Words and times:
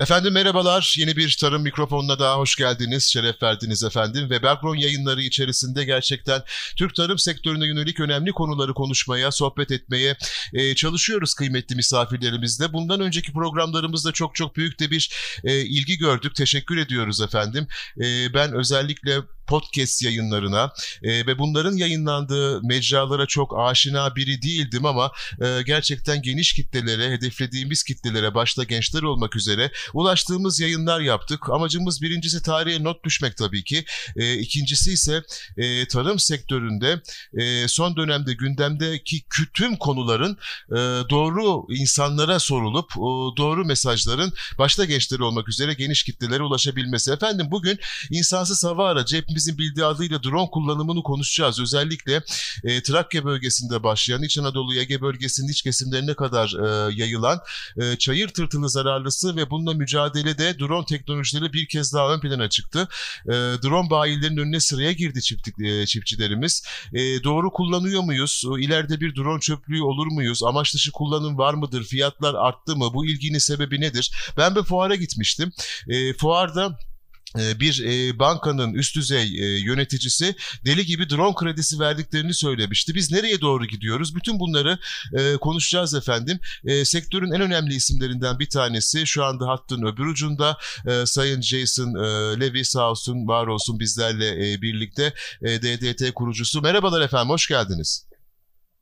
Efendim 0.00 0.32
merhabalar. 0.32 0.94
Yeni 0.98 1.16
bir 1.16 1.36
tarım 1.40 1.62
mikrofonuna 1.62 2.18
daha 2.18 2.38
hoş 2.38 2.56
geldiniz. 2.56 3.04
Şeref 3.04 3.42
verdiniz 3.42 3.84
efendim. 3.84 4.30
Ve 4.30 4.42
Bergron 4.42 4.76
yayınları 4.76 5.22
içerisinde 5.22 5.84
gerçekten 5.84 6.42
Türk 6.76 6.94
tarım 6.94 7.18
sektörüne 7.18 7.66
yönelik 7.66 8.00
önemli 8.00 8.32
konuları 8.32 8.74
konuşmaya, 8.74 9.30
sohbet 9.30 9.70
etmeye 9.70 10.16
e, 10.52 10.74
çalışıyoruz 10.74 11.34
kıymetli 11.34 11.76
misafirlerimizle. 11.76 12.72
Bundan 12.72 13.00
önceki 13.00 13.32
programlarımızda 13.32 14.12
çok 14.12 14.34
çok 14.34 14.56
büyük 14.56 14.80
de 14.80 14.90
bir 14.90 15.10
e, 15.44 15.60
ilgi 15.60 15.98
gördük. 15.98 16.34
Teşekkür 16.34 16.76
ediyoruz 16.76 17.20
efendim. 17.20 17.66
E, 18.00 18.34
ben 18.34 18.52
özellikle 18.52 19.22
podcast 19.48 20.02
yayınlarına 20.02 20.72
e, 21.02 21.26
ve 21.26 21.38
bunların 21.38 21.76
yayınlandığı 21.76 22.62
mecralara 22.62 23.26
çok 23.26 23.58
aşina 23.58 24.16
biri 24.16 24.42
değildim 24.42 24.86
ama 24.86 25.12
e, 25.42 25.62
gerçekten 25.62 26.22
geniş 26.22 26.52
kitlelere, 26.52 27.10
hedeflediğimiz 27.10 27.82
kitlelere 27.82 28.34
başta 28.34 28.64
gençler 28.64 29.02
olmak 29.02 29.36
üzere 29.36 29.70
ulaştığımız 29.94 30.60
yayınlar 30.60 31.00
yaptık. 31.00 31.50
Amacımız 31.50 32.02
birincisi 32.02 32.42
tarihe 32.42 32.84
not 32.84 33.04
düşmek 33.04 33.36
tabii 33.36 33.64
ki. 33.64 33.84
E, 34.16 34.34
ikincisi 34.34 34.92
ise 34.92 35.22
e, 35.56 35.88
tarım 35.88 36.18
sektöründe 36.18 37.02
e, 37.38 37.68
son 37.68 37.96
dönemde 37.96 38.34
gündemdeki 38.34 39.22
tüm 39.54 39.76
konuların 39.76 40.38
e, 40.70 40.76
doğru 41.10 41.66
insanlara 41.70 42.38
sorulup 42.38 42.98
o 42.98 43.34
doğru 43.36 43.64
mesajların 43.64 44.32
başta 44.58 44.84
gençleri 44.84 45.22
olmak 45.22 45.48
üzere 45.48 45.74
geniş 45.74 46.04
kitlelere 46.04 46.42
ulaşabilmesi. 46.42 47.12
Efendim 47.12 47.46
bugün 47.50 47.78
insansız 48.10 48.64
hava 48.64 48.88
aracı 48.88 49.16
hepimizin 49.38 49.58
bildiği 49.58 49.84
adıyla 49.84 50.22
drone 50.22 50.50
kullanımını 50.50 51.02
konuşacağız. 51.02 51.60
Özellikle 51.60 52.22
e, 52.64 52.82
Trakya 52.82 53.24
bölgesinde 53.24 53.82
başlayan 53.82 54.22
İç 54.22 54.38
Anadolu 54.38 54.74
Ege 54.74 55.00
bölgesinin 55.00 55.48
iç 55.48 55.62
kesimlerine 55.62 56.14
kadar 56.14 56.54
e, 56.64 56.94
yayılan 56.94 57.40
e, 57.80 57.96
çayır 57.96 58.28
tırtılı 58.28 58.68
zararlısı 58.68 59.36
ve 59.36 59.50
bununla 59.50 59.74
mücadelede 59.74 60.58
drone 60.58 60.84
teknolojileri 60.84 61.52
bir 61.52 61.66
kez 61.66 61.94
daha 61.94 62.14
ön 62.14 62.20
plana 62.20 62.48
çıktı. 62.48 62.88
E, 63.26 63.32
drone 63.32 63.90
bayilerinin 63.90 64.36
önüne 64.36 64.60
sıraya 64.60 64.92
girdi 64.92 65.22
çiftlik, 65.22 65.60
e, 65.60 65.86
çiftçilerimiz. 65.86 66.62
E, 66.92 67.24
doğru 67.24 67.50
kullanıyor 67.52 68.02
muyuz? 68.02 68.44
İleride 68.58 69.00
bir 69.00 69.16
drone 69.16 69.40
çöplüğü 69.40 69.82
olur 69.82 70.06
muyuz? 70.06 70.42
Amaç 70.42 70.74
dışı 70.74 70.92
kullanım 70.92 71.38
var 71.38 71.54
mıdır? 71.54 71.84
Fiyatlar 71.84 72.34
arttı 72.34 72.76
mı? 72.76 72.90
Bu 72.94 73.06
ilginin 73.06 73.38
sebebi 73.38 73.80
nedir? 73.80 74.12
Ben 74.36 74.56
bir 74.56 74.62
fuara 74.62 74.94
gitmiştim. 74.94 75.52
E, 75.88 76.12
fuarda 76.12 76.78
bir 77.36 77.84
e, 77.86 78.18
bankanın 78.18 78.74
üst 78.74 78.96
düzey 78.96 79.22
e, 79.22 79.60
yöneticisi 79.60 80.34
deli 80.66 80.86
gibi 80.86 81.10
drone 81.10 81.34
kredisi 81.34 81.80
verdiklerini 81.80 82.34
söylemişti. 82.34 82.94
Biz 82.94 83.12
nereye 83.12 83.40
doğru 83.40 83.66
gidiyoruz? 83.66 84.16
Bütün 84.16 84.40
bunları 84.40 84.78
e, 85.18 85.36
konuşacağız 85.36 85.94
efendim. 85.94 86.38
Sektörün 86.84 87.32
en 87.32 87.40
önemli 87.40 87.74
isimlerinden 87.74 88.38
bir 88.38 88.48
tanesi 88.48 89.06
şu 89.06 89.24
anda 89.24 89.48
hattın 89.48 89.82
öbür 89.82 90.06
ucunda 90.06 90.56
Sayın 91.04 91.40
Jason 91.40 91.94
Levy 92.40 92.64
sağ 92.64 92.90
olsun 92.90 93.28
var 93.28 93.46
olsun 93.46 93.80
bizlerle 93.80 94.62
birlikte 94.62 95.12
DDT 95.42 96.14
kurucusu. 96.14 96.62
Merhabalar 96.62 97.00
efendim 97.00 97.30
hoş 97.30 97.48
geldiniz. 97.48 98.08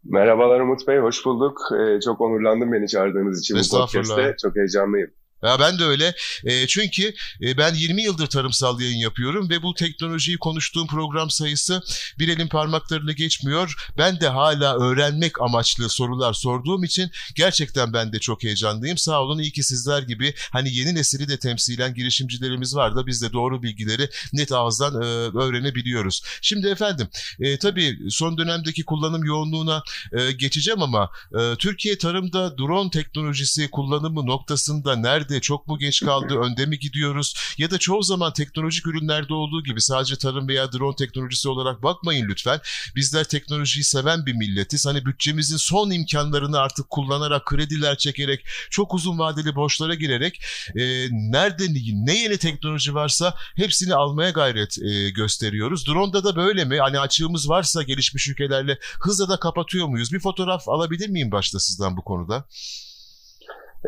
Merhabalar 0.05 0.61
Umut 0.61 0.89
Bey, 0.89 0.99
hoş 0.99 1.25
bulduk. 1.25 1.59
Çok 2.05 2.21
onurlandım 2.21 2.73
beni 2.73 2.89
çağırdığınız 2.89 3.41
için 3.41 3.57
bu 3.57 3.77
podcast'te. 3.77 4.37
Çok 4.43 4.57
heyecanlıyım. 4.57 5.11
Ya 5.47 5.59
ben 5.59 5.79
de 5.79 5.85
öyle. 5.85 6.15
E, 6.45 6.67
çünkü 6.67 7.15
e, 7.43 7.59
ben 7.59 7.75
20 7.75 8.03
yıldır 8.03 8.27
tarımsal 8.27 8.81
yayın 8.81 8.99
yapıyorum 8.99 9.51
ve 9.51 9.63
bu 9.63 9.75
teknolojiyi 9.75 10.39
konuştuğum 10.39 10.87
program 10.87 11.31
sayısı 11.31 11.83
bir 12.19 12.29
elin 12.29 12.49
parmaklarını 12.49 13.13
geçmiyor. 13.13 13.75
Ben 13.99 14.21
de 14.21 14.29
hala 14.29 14.79
öğrenmek 14.79 15.43
amaçlı 15.43 15.89
sorular 15.89 16.33
sorduğum 16.33 16.85
için 16.85 17.11
gerçekten 17.35 17.93
ben 17.93 18.13
de 18.13 18.19
çok 18.19 18.43
heyecanlıyım. 18.43 18.99
Sağ 18.99 19.23
olun 19.23 19.39
iyi 19.39 19.53
ki 19.53 19.63
sizler 19.63 20.03
gibi 20.03 20.35
hani 20.51 20.75
yeni 20.75 20.95
nesili 20.95 21.29
de 21.29 21.39
temsilen 21.39 21.95
girişimcilerimiz 21.95 22.77
var 22.77 22.97
da 22.97 23.07
biz 23.07 23.23
de 23.23 23.33
doğru 23.33 23.63
bilgileri 23.63 24.09
net 24.33 24.53
ağızdan 24.53 24.95
e, 25.03 25.07
öğrenebiliyoruz. 25.39 26.23
Şimdi 26.43 26.69
efendim 26.69 27.09
e, 27.41 27.59
tabii 27.59 27.99
son 28.11 28.39
dönemdeki 28.39 28.85
kullanım 28.85 29.25
yoğunluğuna 29.25 29.83
e, 30.12 30.33
geçeceğim 30.33 30.83
ama 30.83 31.11
e, 31.39 31.56
Türkiye 31.59 31.99
tarımda 31.99 32.59
drone 32.59 32.91
teknolojisi 32.91 33.71
kullanımı 33.71 34.27
noktasında 34.27 34.97
nerede 34.97 35.36
nerede, 35.37 35.41
çok 35.41 35.67
mu 35.67 35.79
geç 35.79 36.01
kaldı, 36.01 36.35
önde 36.35 36.67
mi 36.67 36.79
gidiyoruz? 36.79 37.35
Ya 37.59 37.71
da 37.71 37.79
çoğu 37.79 38.03
zaman 38.03 38.33
teknolojik 38.33 38.87
ürünlerde 38.87 39.35
olduğu 39.35 39.63
gibi 39.63 39.81
sadece 39.81 40.17
tarım 40.17 40.49
veya 40.49 40.73
drone 40.73 40.97
teknolojisi 40.97 41.49
olarak 41.49 41.83
bakmayın 41.83 42.29
lütfen. 42.29 42.61
Bizler 42.97 43.25
teknolojiyi 43.25 43.85
seven 43.85 44.27
bir 44.27 44.35
milletiz. 44.35 44.87
Hani 44.87 45.05
bütçemizin 45.05 45.57
son 45.57 45.91
imkanlarını 45.91 46.59
artık 46.59 46.91
kullanarak, 46.91 47.47
krediler 47.47 47.97
çekerek, 47.97 48.47
çok 48.71 48.95
uzun 48.95 49.19
vadeli 49.19 49.55
borçlara 49.55 49.95
girerek 49.95 50.41
e, 50.77 51.09
nerede 51.11 51.65
ne 51.93 52.19
yeni 52.19 52.39
teknoloji 52.39 52.95
varsa 52.95 53.35
hepsini 53.57 53.95
almaya 53.95 54.31
gayret 54.31 54.79
e, 54.79 55.11
gösteriyoruz. 55.11 55.87
Drone'da 55.87 56.25
da 56.25 56.37
böyle 56.37 56.65
mi? 56.65 56.79
Hani 56.79 56.99
açığımız 56.99 57.49
varsa 57.49 57.83
gelişmiş 57.83 58.29
ülkelerle 58.29 58.79
hızla 59.01 59.29
da 59.29 59.41
kapatıyor 59.41 59.87
muyuz? 59.87 60.13
Bir 60.13 60.21
fotoğraf 60.21 60.69
alabilir 60.69 61.09
miyim 61.09 61.31
başta 61.31 61.61
sizden 61.61 61.97
bu 61.97 62.05
konuda? 62.05 62.45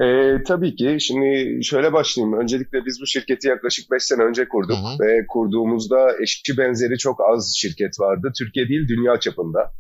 E, 0.01 0.37
tabii 0.47 0.77
ki. 0.77 0.97
Şimdi 1.01 1.59
şöyle 1.65 1.93
başlayayım. 1.93 2.39
Öncelikle 2.41 2.85
biz 2.87 3.01
bu 3.03 3.07
şirketi 3.07 3.49
yaklaşık 3.49 3.91
5 3.91 4.03
sene 4.03 4.23
önce 4.23 4.49
kurduk 4.49 4.77
hı 4.77 5.05
hı. 5.05 5.09
ve 5.09 5.27
kurduğumuzda 5.29 6.23
eşi 6.23 6.59
benzeri 6.59 6.99
çok 6.99 7.21
az 7.21 7.55
şirket 7.57 8.01
vardı. 8.01 8.33
Türkiye 8.39 8.69
değil 8.69 8.89
dünya 8.89 9.21
çapında. 9.21 9.73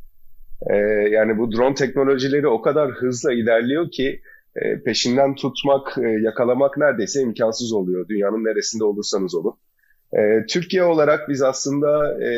E, 0.71 0.77
yani 1.11 1.39
bu 1.39 1.53
drone 1.53 1.75
teknolojileri 1.75 2.49
o 2.49 2.62
kadar 2.62 2.91
hızla 2.91 3.33
ilerliyor 3.33 3.91
ki 3.91 4.21
e, 4.56 4.83
peşinden 4.83 5.34
tutmak, 5.34 5.99
e, 5.99 6.09
yakalamak 6.09 6.77
neredeyse 6.77 7.21
imkansız 7.21 7.73
oluyor. 7.73 8.09
Dünyanın 8.09 8.45
neresinde 8.45 8.85
olursanız 8.85 9.35
olun. 9.35 9.55
E, 10.12 10.47
Türkiye 10.47 10.85
olarak 10.85 11.29
biz 11.29 11.43
aslında 11.43 12.23
e, 12.25 12.31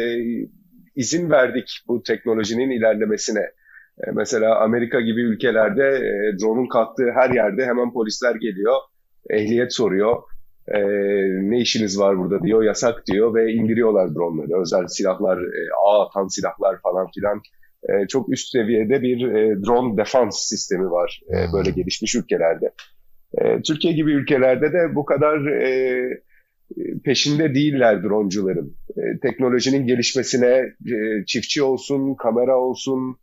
izin 0.97 1.31
verdik 1.31 1.81
bu 1.89 2.03
teknolojinin 2.03 2.71
ilerlemesine. 2.71 3.51
E, 4.07 4.11
mesela 4.15 4.61
Amerika 4.61 5.01
gibi 5.01 5.23
ülkelerde 5.23 5.83
e, 5.83 6.39
drone'un 6.39 6.69
kalktığı 6.69 7.11
her 7.15 7.31
yerde 7.31 7.67
hemen 7.67 7.93
polisler 7.93 8.35
geliyor, 8.35 8.75
ehliyet 9.31 9.75
soruyor. 9.75 10.17
E, 10.69 10.81
ne 11.51 11.61
işiniz 11.61 11.99
var 11.99 12.19
burada 12.19 12.43
diyor, 12.43 12.63
yasak 12.63 13.07
diyor 13.07 13.35
ve 13.35 13.53
indiriyorlar 13.53 14.15
drone'ları. 14.15 14.61
Özel 14.61 14.87
silahlar, 14.87 15.39
e, 15.39 15.61
ağ 15.87 16.07
atan 16.07 16.29
silahlar 16.29 16.81
falan 16.83 17.07
filan. 17.15 17.41
E, 17.89 18.07
çok 18.07 18.33
üst 18.33 18.49
seviyede 18.49 19.03
bir 19.03 19.29
e, 19.29 19.63
drone 19.67 19.97
defans 19.97 20.49
sistemi 20.49 20.91
var 20.91 21.21
e, 21.31 21.53
böyle 21.53 21.71
gelişmiş 21.71 22.15
ülkelerde. 22.15 22.73
E, 23.39 23.63
Türkiye 23.63 23.93
gibi 23.93 24.13
ülkelerde 24.13 24.73
de 24.73 24.95
bu 24.95 25.05
kadar 25.05 25.47
e, 25.47 26.03
peşinde 27.05 27.55
değiller 27.55 28.03
droncuların. 28.03 28.77
E, 28.97 29.21
teknolojinin 29.23 29.87
gelişmesine 29.87 30.75
e, 30.87 31.25
çiftçi 31.27 31.63
olsun, 31.63 32.15
kamera 32.15 32.59
olsun, 32.59 33.17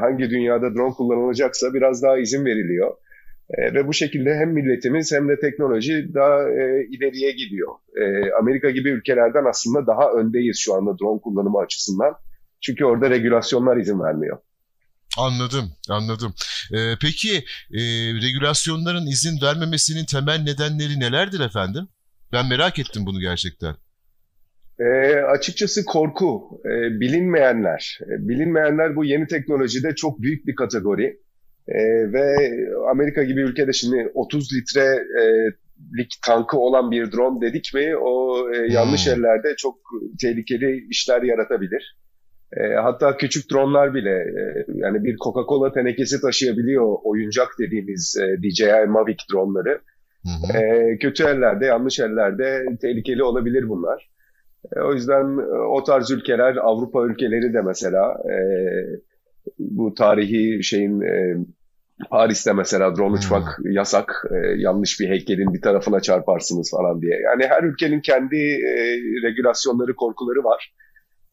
hangi 0.00 0.30
dünyada 0.30 0.74
drone 0.74 0.94
kullanılacaksa 0.94 1.74
biraz 1.74 2.02
daha 2.02 2.18
izin 2.18 2.44
veriliyor. 2.44 2.96
E, 3.50 3.74
ve 3.74 3.88
bu 3.88 3.92
şekilde 3.92 4.34
hem 4.34 4.52
milletimiz 4.52 5.12
hem 5.12 5.28
de 5.28 5.40
teknoloji 5.40 6.14
daha 6.14 6.42
e, 6.42 6.86
ileriye 6.90 7.32
gidiyor. 7.32 7.72
E, 8.00 8.32
Amerika 8.40 8.70
gibi 8.70 8.90
ülkelerden 8.90 9.44
aslında 9.50 9.86
daha 9.86 10.12
öndeyiz 10.12 10.58
şu 10.58 10.74
anda 10.74 10.98
drone 10.98 11.20
kullanımı 11.20 11.58
açısından. 11.58 12.14
Çünkü 12.60 12.84
orada 12.84 13.10
regülasyonlar 13.10 13.76
izin 13.76 14.00
vermiyor. 14.00 14.38
Anladım, 15.18 15.72
anladım. 15.88 16.34
Ee, 16.74 16.94
peki 17.00 17.36
e, 17.72 17.80
regülasyonların 18.22 19.06
izin 19.06 19.40
vermemesinin 19.42 20.04
temel 20.04 20.38
nedenleri 20.38 21.00
nelerdir 21.00 21.40
efendim? 21.40 21.88
Ben 22.32 22.48
merak 22.48 22.78
ettim 22.78 23.06
bunu 23.06 23.20
gerçekten. 23.20 23.76
E, 24.82 25.16
açıkçası 25.20 25.84
korku, 25.84 26.60
e, 26.64 27.00
bilinmeyenler. 27.00 27.98
E, 28.02 28.28
bilinmeyenler 28.28 28.96
bu 28.96 29.04
yeni 29.04 29.26
teknolojide 29.26 29.94
çok 29.94 30.22
büyük 30.22 30.46
bir 30.46 30.54
kategori. 30.54 31.18
E, 31.68 31.82
ve 32.12 32.36
Amerika 32.90 33.22
gibi 33.22 33.40
ülkede 33.40 33.72
şimdi 33.72 34.10
30 34.14 34.52
litrelik 34.54 36.12
tankı 36.26 36.58
olan 36.58 36.90
bir 36.90 37.12
drone 37.12 37.40
dedik 37.40 37.70
mi 37.74 37.96
o 37.96 38.38
e, 38.54 38.72
yanlış 38.72 39.06
hmm. 39.06 39.12
ellerde 39.12 39.56
çok 39.56 39.78
tehlikeli 40.20 40.86
işler 40.90 41.22
yaratabilir. 41.22 41.96
E, 42.56 42.74
hatta 42.74 43.16
küçük 43.16 43.50
dronlar 43.50 43.94
bile 43.94 44.10
e, 44.10 44.64
yani 44.74 45.04
bir 45.04 45.16
Coca-Cola 45.16 45.74
tenekesi 45.74 46.20
taşıyabiliyor 46.20 46.96
oyuncak 47.04 47.48
dediğimiz 47.58 48.16
e, 48.20 48.42
DJI 48.42 48.86
Mavic 48.88 49.18
dronları. 49.32 49.80
Hı 50.22 50.58
E, 50.58 50.98
kötü 50.98 51.24
ellerde, 51.24 51.66
yanlış 51.66 52.00
ellerde 52.00 52.64
tehlikeli 52.80 53.22
olabilir 53.22 53.68
bunlar. 53.68 54.11
E, 54.76 54.80
o 54.80 54.94
yüzden 54.94 55.38
e, 55.38 55.58
o 55.58 55.84
tarz 55.84 56.10
ülkeler, 56.10 56.56
Avrupa 56.56 57.06
ülkeleri 57.06 57.54
de 57.54 57.62
mesela 57.62 58.22
e, 58.24 58.36
bu 59.58 59.94
tarihi 59.94 60.64
şeyin 60.64 61.00
e, 61.00 61.36
Paris'te 62.10 62.52
mesela 62.52 62.96
drone 62.96 63.14
uçmak 63.14 63.58
hmm. 63.58 63.70
yasak. 63.70 64.24
E, 64.30 64.36
yanlış 64.56 65.00
bir 65.00 65.08
heykelin 65.08 65.54
bir 65.54 65.60
tarafına 65.60 66.00
çarparsınız 66.00 66.70
falan 66.70 67.02
diye. 67.02 67.20
Yani 67.20 67.46
her 67.46 67.62
ülkenin 67.62 68.00
kendi 68.00 68.36
e, 68.36 68.74
regülasyonları, 69.22 69.96
korkuları 69.96 70.44
var. 70.44 70.74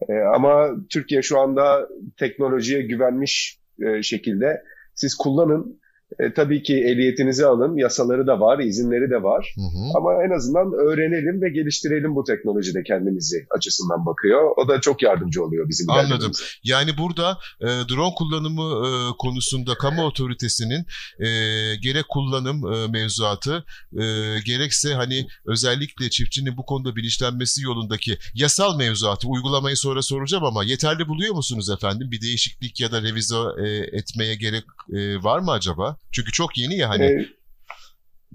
E, 0.09 0.13
ama 0.35 0.69
Türkiye 0.89 1.21
şu 1.21 1.39
anda 1.39 1.87
teknolojiye 2.17 2.81
güvenmiş 2.81 3.59
e, 3.85 4.03
şekilde 4.03 4.63
siz 4.95 5.15
kullanın 5.15 5.79
E, 6.19 6.33
tabii 6.33 6.63
ki 6.63 6.75
ehliyetinizi 6.75 7.45
alın, 7.45 7.77
yasaları 7.77 8.27
da 8.27 8.39
var, 8.39 8.59
izinleri 8.59 9.09
de 9.09 9.23
var. 9.23 9.53
Hı 9.55 9.61
hı. 9.61 9.97
Ama 9.97 10.23
en 10.23 10.29
azından 10.37 10.73
öğrenelim 10.73 11.41
ve 11.41 11.49
geliştirelim 11.49 12.15
bu 12.15 12.23
teknolojide 12.23 12.83
kendimizi 12.83 13.47
açısından 13.49 14.05
bakıyor. 14.05 14.51
O 14.57 14.67
da 14.67 14.81
çok 14.81 15.01
yardımcı 15.03 15.43
oluyor 15.43 15.69
bizim 15.69 15.89
Anladım. 15.89 16.31
Yani 16.63 16.97
burada 16.97 17.37
e, 17.61 17.65
drone 17.65 18.13
kullanımı 18.17 18.87
e, 18.87 18.89
konusunda 19.17 19.75
kamu 19.75 20.03
otoritesinin 20.05 20.85
e, 21.19 21.29
gerek 21.75 22.09
kullanım 22.09 22.73
e, 22.73 22.87
mevzuatı 22.87 23.63
e, 23.93 24.03
gerekse 24.45 24.93
hani 24.93 25.27
özellikle 25.45 26.09
çiftçinin 26.09 26.57
bu 26.57 26.65
konuda 26.65 26.95
bilinçlenmesi 26.95 27.63
yolundaki 27.63 28.17
yasal 28.33 28.77
mevzuatı 28.77 29.27
uygulamayı 29.27 29.77
sonra 29.77 30.01
soracağım 30.01 30.43
ama 30.43 30.63
yeterli 30.63 31.07
buluyor 31.07 31.35
musunuz 31.35 31.69
efendim? 31.69 32.11
Bir 32.11 32.21
değişiklik 32.21 32.81
ya 32.81 32.91
da 32.91 33.01
revize 33.01 33.35
e, 33.63 33.67
etmeye 33.97 34.35
gerek 34.35 34.63
e, 34.93 35.23
var 35.23 35.39
mı 35.39 35.51
acaba? 35.51 35.98
Çünkü 36.11 36.31
çok 36.31 36.57
yeni 36.57 36.77
ya 36.77 36.89
hani. 36.89 37.05
Ee, 37.05 37.25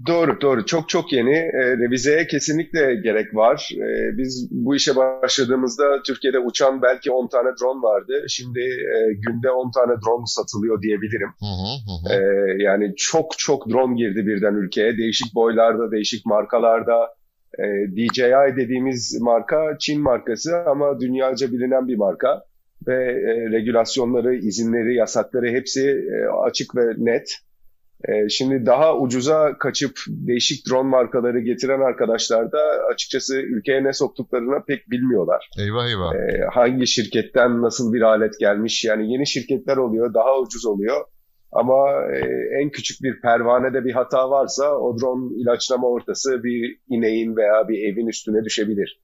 doğru 0.07 0.41
doğru 0.41 0.65
çok 0.65 0.89
çok 0.89 1.13
yeni. 1.13 1.35
E, 1.35 1.77
revizeye 1.77 2.27
kesinlikle 2.27 2.95
gerek 2.95 3.35
var. 3.35 3.69
E, 3.75 4.17
biz 4.17 4.47
bu 4.51 4.75
işe 4.75 4.95
başladığımızda 4.95 6.01
Türkiye'de 6.07 6.39
uçan 6.39 6.81
belki 6.81 7.11
10 7.11 7.27
tane 7.27 7.49
drone 7.61 7.81
vardı. 7.81 8.25
Şimdi 8.29 8.59
e, 8.59 9.13
günde 9.13 9.51
10 9.51 9.71
tane 9.71 9.91
drone 10.05 10.25
satılıyor 10.25 10.81
diyebilirim. 10.81 11.29
Hı 11.39 11.45
hı 11.45 12.13
hı. 12.13 12.13
E, 12.13 12.63
yani 12.63 12.93
çok 12.97 13.37
çok 13.37 13.69
drone 13.69 13.95
girdi 13.95 14.27
birden 14.27 14.53
ülkeye. 14.53 14.97
Değişik 14.97 15.35
boylarda, 15.35 15.91
değişik 15.91 16.25
markalarda. 16.25 17.15
E, 17.59 17.63
DJI 17.95 18.57
dediğimiz 18.57 19.21
marka 19.21 19.77
Çin 19.79 20.01
markası 20.01 20.63
ama 20.67 20.99
dünyaca 20.99 21.51
bilinen 21.51 21.87
bir 21.87 21.95
marka 21.95 22.43
ve 22.87 22.95
e, 23.05 23.51
regülasyonları, 23.51 24.35
izinleri, 24.35 24.95
yasakları 24.95 25.49
hepsi 25.49 25.89
e, 25.89 26.15
açık 26.47 26.75
ve 26.75 26.93
net. 26.97 27.35
E, 28.07 28.29
şimdi 28.29 28.65
daha 28.65 28.97
ucuza 28.97 29.57
kaçıp 29.57 29.99
değişik 30.07 30.69
drone 30.69 30.89
markaları 30.89 31.39
getiren 31.39 31.81
arkadaşlar 31.81 32.51
da 32.51 32.59
açıkçası 32.93 33.37
ülkeye 33.37 33.83
ne 33.83 33.93
soktuklarını 33.93 34.65
pek 34.67 34.91
bilmiyorlar. 34.91 35.49
Eyvah 35.59 35.87
eyvah. 35.87 36.15
E, 36.15 36.41
hangi 36.53 36.87
şirketten 36.87 37.61
nasıl 37.61 37.93
bir 37.93 38.01
alet 38.01 38.39
gelmiş 38.39 38.85
yani 38.85 39.13
yeni 39.13 39.27
şirketler 39.27 39.77
oluyor 39.77 40.13
daha 40.13 40.39
ucuz 40.39 40.65
oluyor. 40.65 41.05
Ama 41.51 41.89
e, 42.13 42.19
en 42.61 42.69
küçük 42.69 43.03
bir 43.03 43.21
pervanede 43.21 43.85
bir 43.85 43.91
hata 43.91 44.29
varsa 44.29 44.77
o 44.77 44.99
drone 44.99 45.41
ilaçlama 45.41 45.87
ortası 45.87 46.43
bir 46.43 46.79
ineğin 46.89 47.35
veya 47.35 47.67
bir 47.67 47.79
evin 47.79 48.07
üstüne 48.07 48.43
düşebilir. 48.45 49.01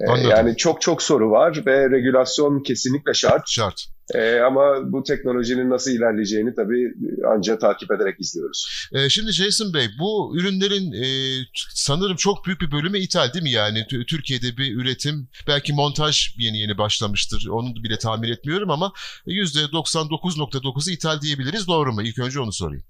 Ee, 0.00 0.10
Anladım. 0.10 0.30
Yani 0.30 0.56
çok 0.56 0.82
çok 0.82 1.02
soru 1.02 1.30
var 1.30 1.62
ve 1.66 1.90
regülasyon 1.90 2.62
kesinlikle 2.62 3.14
şart. 3.14 3.48
Şart. 3.48 3.84
Ee, 4.14 4.40
ama 4.40 4.92
bu 4.92 5.02
teknolojinin 5.02 5.70
nasıl 5.70 5.90
ilerleyeceğini 5.90 6.54
tabii 6.54 6.92
ancak 7.36 7.60
takip 7.60 7.92
ederek 7.92 8.20
izliyoruz. 8.20 8.88
Ee, 8.92 9.08
şimdi 9.08 9.32
Jason 9.32 9.74
Bey 9.74 9.88
bu 10.00 10.36
ürünlerin 10.36 10.92
e, 10.92 11.06
sanırım 11.74 12.16
çok 12.16 12.46
büyük 12.46 12.60
bir 12.60 12.70
bölümü 12.70 12.98
ithal 12.98 13.32
değil 13.32 13.42
mi 13.42 13.50
yani? 13.50 13.86
T- 13.90 14.06
Türkiye'de 14.06 14.56
bir 14.56 14.76
üretim 14.76 15.28
belki 15.46 15.72
montaj 15.72 16.34
yeni 16.38 16.58
yeni 16.58 16.78
başlamıştır 16.78 17.46
onu 17.50 17.74
bile 17.84 17.98
tahmin 17.98 18.28
etmiyorum 18.28 18.70
ama 18.70 18.92
%99.9'u 19.26 20.92
ithal 20.92 21.20
diyebiliriz 21.20 21.68
doğru 21.68 21.92
mu? 21.92 22.02
İlk 22.02 22.18
önce 22.18 22.40
onu 22.40 22.52
sorayım. 22.52 22.84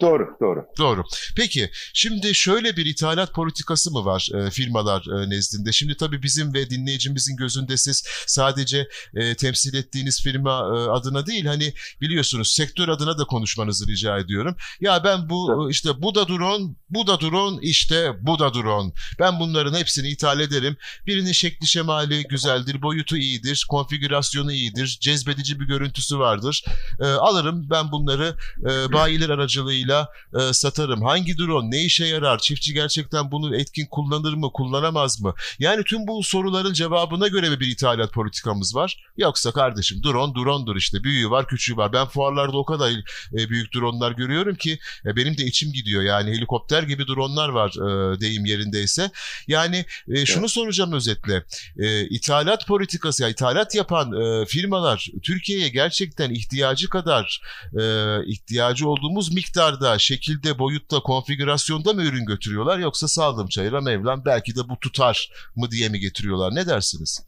Doğru, 0.00 0.36
doğru. 0.40 0.66
Doğru. 0.78 1.04
Peki, 1.36 1.70
şimdi 1.94 2.34
şöyle 2.34 2.76
bir 2.76 2.86
ithalat 2.86 3.34
politikası 3.34 3.90
mı 3.90 4.04
var 4.04 4.28
e, 4.34 4.50
firmalar 4.50 5.06
e, 5.06 5.30
nezdinde? 5.30 5.72
Şimdi 5.72 5.96
tabii 5.96 6.22
bizim 6.22 6.54
ve 6.54 6.70
dinleyicimizin 6.70 7.36
gözünde 7.36 7.76
siz 7.76 8.04
sadece 8.26 8.88
e, 9.14 9.34
temsil 9.34 9.74
ettiğiniz 9.74 10.22
firma 10.22 10.50
e, 10.50 10.90
adına 10.90 11.26
değil, 11.26 11.46
hani 11.46 11.72
biliyorsunuz 12.00 12.52
sektör 12.52 12.88
adına 12.88 13.18
da 13.18 13.24
konuşmanızı 13.24 13.88
rica 13.88 14.18
ediyorum. 14.18 14.56
Ya 14.80 15.04
ben 15.04 15.30
bu 15.30 15.62
evet. 15.62 15.74
işte 15.74 16.02
bu 16.02 16.14
da 16.14 16.28
drone, 16.28 16.74
bu 16.90 17.06
da 17.06 17.20
drone, 17.20 17.58
işte 17.62 18.12
bu 18.20 18.38
da 18.38 18.54
drone. 18.54 18.92
Ben 19.18 19.40
bunların 19.40 19.78
hepsini 19.78 20.08
ithal 20.08 20.40
ederim. 20.40 20.76
Birinin 21.06 21.32
şekli 21.32 21.66
şemali 21.66 22.22
güzeldir, 22.22 22.82
boyutu 22.82 23.16
iyidir, 23.16 23.66
konfigürasyonu 23.70 24.52
iyidir, 24.52 24.98
cezbedici 25.00 25.60
bir 25.60 25.64
görüntüsü 25.64 26.18
vardır. 26.18 26.64
E, 27.00 27.04
alırım 27.04 27.70
ben 27.70 27.92
bunları 27.92 28.36
e, 28.60 28.92
bayiler 28.92 29.28
aracılığıyla 29.28 29.83
parayla 29.84 30.08
e, 30.34 30.52
satarım? 30.52 31.02
Hangi 31.02 31.38
drone 31.38 31.70
ne 31.70 31.84
işe 31.84 32.06
yarar? 32.06 32.38
Çiftçi 32.38 32.74
gerçekten 32.74 33.30
bunu 33.30 33.56
etkin 33.56 33.86
kullanır 33.86 34.34
mı, 34.34 34.50
kullanamaz 34.52 35.20
mı? 35.20 35.34
Yani 35.58 35.84
tüm 35.84 36.06
bu 36.06 36.22
soruların 36.22 36.72
cevabına 36.72 37.28
göre 37.28 37.60
bir 37.60 37.66
ithalat 37.66 38.12
politikamız 38.12 38.74
var? 38.74 39.04
Yoksa 39.16 39.52
kardeşim 39.52 40.02
drone 40.02 40.34
drone'dur 40.34 40.76
işte. 40.76 41.04
Büyüğü 41.04 41.30
var, 41.30 41.46
küçüğü 41.46 41.76
var. 41.76 41.92
Ben 41.92 42.06
fuarlarda 42.06 42.56
o 42.56 42.64
kadar 42.64 42.90
e, 43.38 43.48
büyük 43.48 43.74
drone'lar 43.74 44.12
görüyorum 44.12 44.54
ki 44.54 44.78
e, 45.06 45.16
benim 45.16 45.38
de 45.38 45.44
içim 45.44 45.72
gidiyor. 45.72 46.02
Yani 46.02 46.30
helikopter 46.30 46.82
gibi 46.82 47.06
drone'lar 47.06 47.48
var 47.48 47.70
e, 47.70 48.20
deyim 48.20 48.44
yerindeyse. 48.44 49.10
Yani 49.48 49.84
e, 50.08 50.26
şunu 50.26 50.48
soracağım 50.48 50.92
özetle. 50.92 51.44
E, 51.78 52.06
ithalat 52.08 52.66
politikası, 52.66 53.22
ya 53.22 53.28
ithalat 53.28 53.74
yapan 53.74 54.12
e, 54.12 54.46
firmalar 54.46 55.08
Türkiye'ye 55.22 55.68
gerçekten 55.68 56.30
ihtiyacı 56.30 56.88
kadar 56.88 57.40
e, 57.80 57.82
ihtiyacı 58.26 58.88
olduğumuz 58.88 59.32
miktarda 59.32 59.73
miktarda, 59.74 59.98
şekilde, 59.98 60.58
boyutta, 60.58 61.00
konfigürasyonda 61.00 61.92
mı 61.92 62.02
ürün 62.02 62.24
götürüyorlar 62.24 62.78
yoksa 62.78 63.08
saldım 63.08 63.48
çayıra 63.48 63.80
Mevlam 63.80 64.22
belki 64.26 64.56
de 64.56 64.60
bu 64.68 64.80
tutar 64.80 65.30
mı 65.56 65.70
diye 65.70 65.88
mi 65.88 66.00
getiriyorlar? 66.00 66.54
Ne 66.54 66.66
dersiniz? 66.66 67.26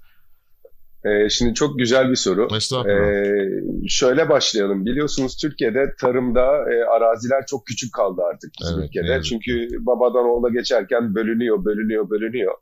Ee, 1.04 1.28
şimdi 1.28 1.54
çok 1.54 1.78
güzel 1.78 2.10
bir 2.10 2.16
soru. 2.16 2.48
Ee, 2.88 3.88
şöyle 3.88 4.28
başlayalım. 4.28 4.86
Biliyorsunuz 4.86 5.36
Türkiye'de 5.36 5.94
tarımda 6.00 6.72
e, 6.72 6.84
araziler 6.84 7.46
çok 7.46 7.66
küçük 7.66 7.92
kaldı 7.92 8.22
artık 8.32 8.50
bizim 8.60 8.78
evet, 8.78 8.88
ülkede. 8.88 9.12
Evet. 9.12 9.24
Çünkü 9.24 9.68
babadan 9.86 10.24
oğula 10.24 10.48
geçerken 10.48 11.14
bölünüyor, 11.14 11.64
bölünüyor, 11.64 12.10
bölünüyor. 12.10 12.54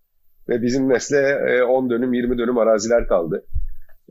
Ve 0.48 0.62
bizim 0.62 0.88
nesle 0.88 1.19
e, 1.48 1.62
10 1.62 1.90
dönüm, 1.90 2.12
20 2.12 2.38
dönüm 2.38 2.58
araziler 2.58 3.08
kaldı. 3.08 3.44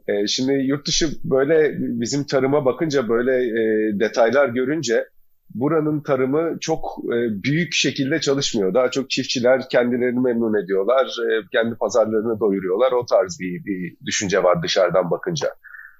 E, 0.07 0.27
şimdi 0.27 0.53
yurt 0.53 0.87
dışı 0.87 1.09
böyle 1.23 1.75
bizim 1.79 2.23
tarıma 2.23 2.65
bakınca 2.65 3.09
böyle 3.09 3.31
e, 3.31 3.63
detaylar 3.99 4.49
görünce 4.49 5.05
buranın 5.53 6.01
tarımı 6.01 6.57
çok 6.59 6.85
e, 7.05 7.43
büyük 7.43 7.73
şekilde 7.73 8.21
çalışmıyor. 8.21 8.73
Daha 8.73 8.91
çok 8.91 9.09
çiftçiler 9.09 9.69
kendilerini 9.69 10.19
memnun 10.19 10.63
ediyorlar, 10.63 11.05
e, 11.05 11.47
kendi 11.51 11.75
pazarlarını 11.75 12.39
doyuruyorlar. 12.39 12.91
O 12.91 13.05
tarz 13.05 13.39
bir, 13.39 13.65
bir 13.65 13.97
düşünce 14.05 14.43
var 14.43 14.63
dışarıdan 14.63 15.11
bakınca. 15.11 15.49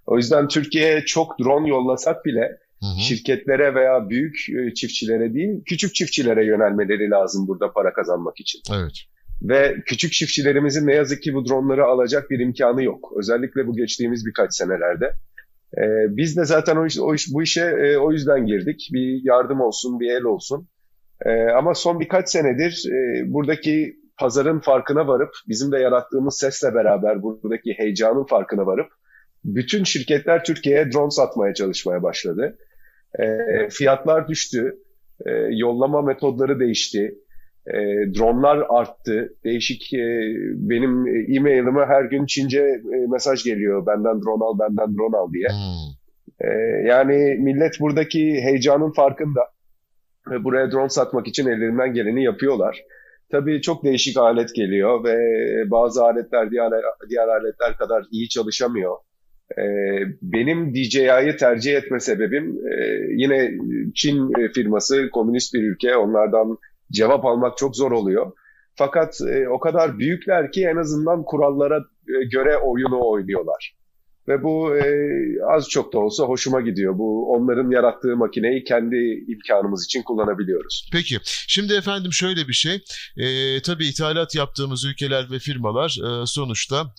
O 0.06 0.18
yüzden 0.18 0.48
Türkiye'ye 0.48 1.06
çok 1.06 1.40
drone 1.40 1.70
yollasak 1.70 2.26
bile 2.26 2.58
hı 2.82 2.88
hı. 2.88 3.02
şirketlere 3.02 3.76
veya 3.76 4.10
büyük 4.10 4.36
e, 4.50 4.74
çiftçilere 4.74 5.34
değil, 5.34 5.64
küçük 5.66 5.96
çiftçilere 5.96 6.46
yönelmeleri 6.46 7.10
lazım 7.10 7.48
burada 7.48 7.72
para 7.74 7.94
kazanmak 7.94 8.40
için. 8.40 8.62
Evet. 8.74 8.94
Ve 9.42 9.76
küçük 9.86 10.12
çiftçilerimizin 10.12 10.88
ne 10.88 10.96
yazık 10.96 11.24
ki 11.24 11.34
bu 11.34 11.46
dronları 11.46 11.86
alacak 11.86 12.30
bir 12.30 12.40
imkanı 12.40 12.84
yok. 12.84 13.14
Özellikle 13.20 13.68
bu 13.68 13.76
geçtiğimiz 13.76 14.26
birkaç 14.26 14.56
senelerde. 14.56 15.14
E, 15.78 15.84
biz 16.10 16.38
de 16.38 16.46
zaten 16.46 16.76
o 16.76 16.86
iş, 16.86 17.00
o 17.00 17.14
iş, 17.16 17.28
bu 17.34 17.44
işe 17.44 17.62
e, 17.62 17.98
o 17.98 18.12
yüzden 18.12 18.46
girdik. 18.46 18.90
Bir 18.94 19.22
yardım 19.24 19.62
olsun, 19.62 20.00
bir 20.00 20.12
el 20.12 20.24
olsun. 20.24 20.68
E, 21.26 21.44
ama 21.44 21.74
son 21.74 22.00
birkaç 22.00 22.30
senedir 22.30 22.84
e, 22.88 23.34
buradaki 23.34 23.96
pazarın 24.18 24.60
farkına 24.60 25.08
varıp, 25.08 25.30
bizim 25.48 25.72
de 25.72 25.80
yarattığımız 25.80 26.38
sesle 26.38 26.76
beraber 26.76 27.22
buradaki 27.22 27.74
heyecanın 27.78 28.26
farkına 28.26 28.66
varıp, 28.66 28.88
bütün 29.44 29.84
şirketler 29.84 30.44
Türkiye'ye 30.44 30.92
drone 30.92 31.12
satmaya 31.12 31.54
çalışmaya 31.54 32.04
başladı. 32.04 32.58
E, 33.20 33.26
fiyatlar 33.70 34.28
düştü, 34.28 34.80
e, 35.26 35.32
yollama 35.32 36.02
metodları 36.02 36.60
değişti, 36.60 37.16
e, 37.68 37.74
dronlar 38.14 38.66
arttı. 38.70 39.34
Değişik 39.44 39.94
e, 39.94 40.08
benim 40.56 41.08
e-mailime 41.36 41.86
her 41.86 42.04
gün 42.04 42.26
Çince 42.26 42.60
e, 42.94 43.08
mesaj 43.12 43.44
geliyor. 43.44 43.86
Benden 43.86 44.22
drone 44.22 44.44
al, 44.44 44.60
benden 44.60 44.98
drone 44.98 45.18
al 45.18 45.34
diye. 45.34 45.48
Hmm. 45.48 45.94
E, 46.40 46.48
yani 46.88 47.38
millet 47.40 47.80
buradaki 47.80 48.42
heyecanın 48.42 48.92
farkında. 48.92 49.42
Ve 50.32 50.44
buraya 50.44 50.72
drone 50.72 50.90
satmak 50.90 51.28
için 51.28 51.48
ellerinden 51.48 51.94
geleni 51.94 52.24
yapıyorlar. 52.24 52.84
Tabii 53.32 53.62
çok 53.62 53.84
değişik 53.84 54.18
alet 54.18 54.56
geliyor 54.56 55.04
ve 55.04 55.16
bazı 55.72 56.04
aletler 56.04 56.52
diğer, 56.52 56.72
diğer 57.10 57.28
aletler 57.28 57.78
kadar 57.78 58.04
iyi 58.12 58.30
çalışamıyor. 58.30 58.98
Ee, 59.58 59.64
benim 60.22 60.74
DJI'yi 60.76 61.36
tercih 61.40 61.76
etme 61.76 62.00
sebebim 62.00 62.58
e, 62.68 63.00
yine 63.10 63.52
Çin 63.96 64.32
firması, 64.56 65.10
komünist 65.10 65.54
bir 65.54 65.64
ülke. 65.64 65.96
Onlardan 65.96 66.58
cevap 66.94 67.26
almak 67.26 67.58
çok 67.58 67.76
zor 67.76 67.92
oluyor. 67.92 68.32
Fakat 68.76 69.22
e, 69.22 69.50
o 69.50 69.60
kadar 69.60 70.00
büyükler 70.00 70.52
ki 70.52 70.66
en 70.66 70.78
azından 70.78 71.24
kurallara 71.24 71.78
e, 72.08 72.26
göre 72.32 72.58
oyunu 72.58 73.10
oynuyorlar. 73.10 73.76
Ve 74.28 74.44
bu 74.44 74.78
e, 74.78 74.84
az 75.56 75.70
çok 75.70 75.94
da 75.94 76.00
olsa 76.00 76.24
hoşuma 76.24 76.62
gidiyor. 76.62 76.98
Bu 76.98 77.34
onların 77.34 77.72
yarattığı 77.72 78.18
makineyi 78.18 78.64
kendi 78.64 79.26
imkanımız 79.28 79.86
için 79.86 80.04
kullanabiliyoruz. 80.04 80.90
Peki. 80.92 81.18
Şimdi 81.48 81.74
efendim 81.74 82.14
şöyle 82.14 82.48
bir 82.48 82.54
şey. 82.54 82.76
E, 83.18 83.62
tabii 83.62 83.88
ithalat 83.88 84.36
yaptığımız 84.36 84.86
ülkeler 84.86 85.32
ve 85.32 85.40
firmalar 85.40 85.90
e, 85.90 86.26
sonuçta 86.26 86.94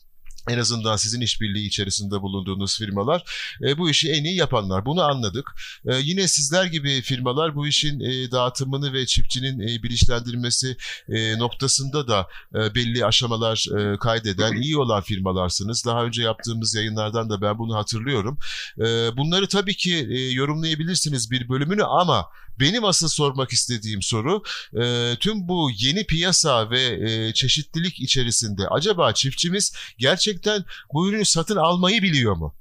en 0.49 0.59
azından 0.59 0.97
sizin 0.97 1.21
işbirliği 1.21 1.67
içerisinde 1.67 2.23
bulunduğunuz 2.23 2.79
firmalar 2.79 3.25
e, 3.63 3.79
bu 3.79 3.91
işi 3.91 4.11
en 4.11 4.25
iyi 4.25 4.37
yapanlar. 4.37 4.87
Bunu 4.87 5.03
anladık. 5.03 5.51
E, 5.87 5.97
yine 5.97 6.29
sizler 6.29 6.65
gibi 6.65 7.03
firmalar 7.03 7.55
bu 7.55 7.67
işin 7.67 8.01
e, 8.01 8.31
dağıtımını 8.31 8.93
ve 8.93 9.07
çiftçinin 9.07 9.61
e, 9.61 9.83
bilinçlendirmesi 9.83 10.77
e, 11.09 11.39
noktasında 11.39 12.09
da 12.09 12.29
e, 12.55 12.75
belli 12.75 13.07
aşamalar 13.07 13.67
e, 13.79 13.99
kaydeden 13.99 14.53
iyi 14.57 14.79
olan 14.79 15.03
firmalarsınız. 15.03 15.85
Daha 15.85 16.05
önce 16.05 16.23
yaptığımız 16.23 16.75
yayınlardan 16.75 17.31
da 17.31 17.43
ben 17.43 17.59
bunu 17.59 17.77
hatırlıyorum. 17.77 18.39
E, 18.79 18.85
bunları 19.17 19.49
tabii 19.49 19.77
ki 19.77 20.09
e, 20.11 20.31
yorumlayabilirsiniz 20.31 21.31
bir 21.31 21.49
bölümünü 21.49 21.85
ama 21.85 22.27
benim 22.61 22.85
asıl 22.85 23.09
sormak 23.09 23.51
istediğim 23.51 24.03
soru 24.03 24.43
e, 24.83 25.15
tüm 25.21 25.49
bu 25.49 25.71
yeni 25.79 26.07
piyasa 26.07 26.71
ve 26.71 26.83
e, 26.83 27.33
çeşitlilik 27.33 28.01
içerisinde 28.01 28.69
acaba 28.69 29.13
çiftçimiz 29.13 29.75
gerçekten 29.99 30.65
bu 30.95 31.09
ürünü 31.09 31.25
satın 31.25 31.57
almayı 31.57 32.03
biliyor 32.03 32.37
mu? 32.37 32.55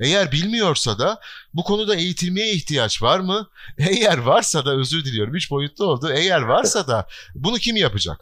Eğer 0.00 0.32
bilmiyorsa 0.32 0.98
da 0.98 1.20
bu 1.54 1.64
konuda 1.64 1.94
eğitilmeye 1.94 2.52
ihtiyaç 2.52 3.02
var 3.02 3.20
mı? 3.20 3.48
Eğer 3.78 4.18
varsa 4.18 4.64
da 4.64 4.76
özür 4.76 5.04
diliyorum 5.04 5.34
üç 5.34 5.50
boyutlu 5.50 5.84
oldu. 5.84 6.10
Eğer 6.14 6.42
varsa 6.42 6.88
da 6.88 7.06
bunu 7.34 7.56
kim 7.56 7.76
yapacak? 7.76 8.18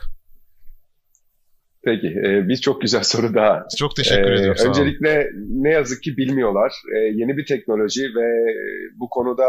Peki, 1.85 2.07
e, 2.07 2.49
bir 2.49 2.57
çok 2.57 2.83
güzel 2.83 3.03
soru 3.03 3.35
daha. 3.35 3.67
Çok 3.79 3.97
teşekkür 3.97 4.31
e, 4.31 4.39
ediyorum. 4.39 4.69
Öncelikle 4.69 5.31
ne 5.49 5.71
yazık 5.71 6.03
ki 6.03 6.17
bilmiyorlar. 6.17 6.73
E, 6.97 6.99
yeni 6.99 7.37
bir 7.37 7.47
teknoloji 7.47 8.03
ve 8.03 8.55
bu 8.97 9.09
konuda 9.09 9.45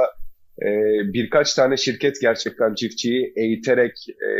e, 0.62 0.70
birkaç 1.14 1.54
tane 1.54 1.78
şirket 1.78 2.22
gerçekten 2.22 2.76
çiftçiyi 2.76 3.34
eğiterek, 3.36 4.06
e, 4.10 4.32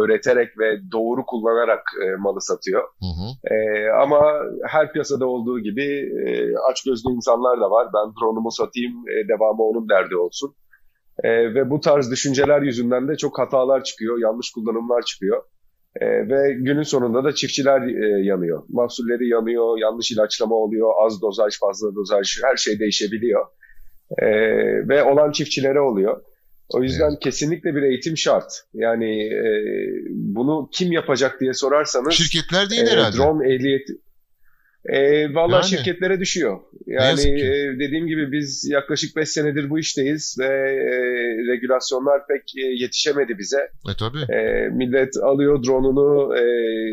öğreterek 0.00 0.58
ve 0.58 0.78
doğru 0.92 1.26
kullanarak 1.26 1.82
e, 2.04 2.16
malı 2.16 2.40
satıyor. 2.40 2.82
Hı 2.82 3.06
hı. 3.06 3.54
E, 3.54 3.88
ama 4.02 4.20
her 4.66 4.92
piyasada 4.92 5.26
olduğu 5.26 5.60
gibi 5.60 5.84
e, 6.26 6.56
açgözlü 6.70 7.10
insanlar 7.10 7.60
da 7.60 7.70
var. 7.70 7.88
Ben 7.94 8.12
drone'umu 8.20 8.50
satayım, 8.50 8.92
e, 9.08 9.28
devamı 9.28 9.62
onun 9.62 9.88
derdi 9.88 10.16
olsun. 10.16 10.54
E, 11.24 11.54
ve 11.54 11.70
bu 11.70 11.80
tarz 11.80 12.10
düşünceler 12.10 12.62
yüzünden 12.62 13.08
de 13.08 13.16
çok 13.16 13.38
hatalar 13.38 13.84
çıkıyor, 13.84 14.18
yanlış 14.18 14.50
kullanımlar 14.50 15.02
çıkıyor. 15.02 15.42
E, 16.00 16.06
ve 16.06 16.52
günün 16.52 16.82
sonunda 16.82 17.24
da 17.24 17.34
çiftçiler 17.34 17.82
e, 17.82 18.24
yanıyor. 18.24 18.62
Mahsulleri 18.68 19.28
yanıyor, 19.28 19.78
yanlış 19.78 20.12
ilaçlama 20.12 20.54
oluyor, 20.54 20.90
az 21.04 21.22
dozaj, 21.22 21.58
fazla 21.60 21.94
dozaj, 21.94 22.38
her 22.44 22.56
şey 22.56 22.78
değişebiliyor 22.78 23.46
e, 24.18 24.28
ve 24.88 25.02
olan 25.02 25.32
çiftçilere 25.32 25.80
oluyor. 25.80 26.22
O 26.68 26.82
yüzden 26.82 27.10
evet. 27.10 27.20
kesinlikle 27.20 27.74
bir 27.74 27.82
eğitim 27.82 28.16
şart. 28.16 28.52
Yani 28.74 29.22
e, 29.24 29.44
bunu 30.10 30.68
kim 30.72 30.92
yapacak 30.92 31.40
diye 31.40 31.54
sorarsanız 31.54 32.14
şirketler 32.14 32.70
değil 32.70 32.86
e, 32.86 32.90
herhalde. 32.90 33.16
Drone 33.16 33.54
ehliyeti 33.54 33.92
e, 34.84 35.34
Valla 35.34 35.54
yani, 35.56 35.64
şirketlere 35.64 36.20
düşüyor. 36.20 36.60
Yani 36.86 37.20
e, 37.20 37.78
dediğim 37.78 38.06
gibi 38.06 38.32
biz 38.32 38.68
yaklaşık 38.70 39.16
5 39.16 39.28
senedir 39.28 39.70
bu 39.70 39.78
işteyiz 39.78 40.36
ve 40.40 40.46
e, 40.46 40.90
regülasyonlar 41.52 42.26
pek 42.26 42.42
e, 42.56 42.66
yetişemedi 42.66 43.38
bize. 43.38 43.60
E 43.60 43.92
tabii. 43.98 44.32
E, 44.32 44.68
millet 44.68 45.16
alıyor 45.16 45.64
drone'unu 45.64 46.36
e, 46.36 46.42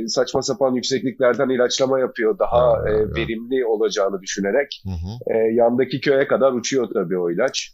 saçma 0.08 0.42
sapan 0.42 0.74
yüksekliklerden 0.74 1.50
ilaçlama 1.50 2.00
yapıyor 2.00 2.40
daha 2.40 2.62
ha, 2.62 2.90
e, 2.90 3.16
verimli 3.16 3.66
olacağını 3.66 4.22
düşünerek. 4.22 4.82
Hı 4.84 4.90
hı. 4.90 5.38
E, 5.38 5.54
yandaki 5.54 6.02
köye 6.02 6.28
kadar 6.28 6.52
uçuyor 6.52 6.88
tabii 6.94 7.18
o 7.18 7.32
ilaç. 7.32 7.74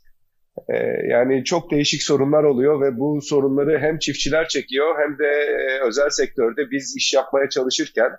E, 0.69 0.75
yani 1.09 1.43
çok 1.43 1.71
değişik 1.71 2.03
sorunlar 2.03 2.43
oluyor 2.43 2.81
ve 2.81 2.99
bu 2.99 3.19
sorunları 3.21 3.79
hem 3.79 3.99
çiftçiler 3.99 4.47
çekiyor 4.47 4.95
hem 4.99 5.17
de 5.17 5.27
e, 5.27 5.87
özel 5.87 6.09
sektörde 6.09 6.71
biz 6.71 6.95
iş 6.97 7.13
yapmaya 7.13 7.49
çalışırken 7.49 8.09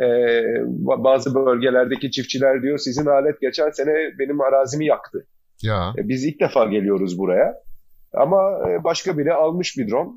e, 0.00 0.06
bazı 1.04 1.34
bölgelerdeki 1.34 2.10
çiftçiler 2.10 2.62
diyor 2.62 2.78
sizin 2.78 3.06
alet 3.06 3.40
geçen 3.40 3.70
sene 3.70 3.94
benim 4.18 4.40
arazimi 4.40 4.86
yaktı. 4.86 5.26
Ya. 5.62 5.92
E, 5.98 6.08
biz 6.08 6.24
ilk 6.24 6.40
defa 6.40 6.64
geliyoruz 6.64 7.18
buraya. 7.18 7.54
Ama 8.14 8.70
e, 8.70 8.84
başka 8.84 9.18
biri 9.18 9.32
almış 9.34 9.76
bir 9.78 9.90
drone, 9.90 10.12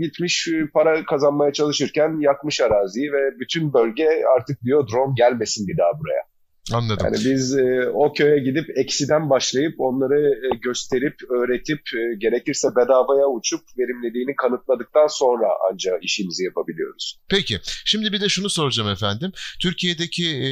gitmiş 0.00 0.48
e, 0.48 0.66
para 0.74 1.04
kazanmaya 1.04 1.52
çalışırken 1.52 2.20
yakmış 2.20 2.60
araziyi 2.60 3.12
ve 3.12 3.40
bütün 3.40 3.72
bölge 3.72 4.08
artık 4.36 4.62
diyor 4.62 4.88
drone 4.92 5.12
gelmesin 5.16 5.68
bir 5.68 5.78
daha 5.78 6.00
buraya. 6.00 6.29
Anladım. 6.72 7.06
Yani 7.06 7.24
biz 7.24 7.56
e, 7.56 7.88
o 7.94 8.12
köye 8.12 8.38
gidip 8.38 8.78
eksiden 8.78 9.30
başlayıp 9.30 9.74
onları 9.78 10.20
e, 10.20 10.56
gösterip, 10.62 11.14
öğretip, 11.30 11.80
e, 11.94 12.16
gerekirse 12.18 12.68
bedavaya 12.76 13.26
uçup 13.26 13.60
verimliliğini 13.78 14.36
kanıtladıktan 14.36 15.06
sonra 15.06 15.46
ancak 15.72 16.04
işimizi 16.04 16.44
yapabiliyoruz. 16.44 17.18
Peki. 17.28 17.60
Şimdi 17.84 18.12
bir 18.12 18.20
de 18.20 18.28
şunu 18.28 18.50
soracağım 18.50 18.90
efendim. 18.90 19.32
Türkiye'deki 19.60 20.26
e, 20.26 20.48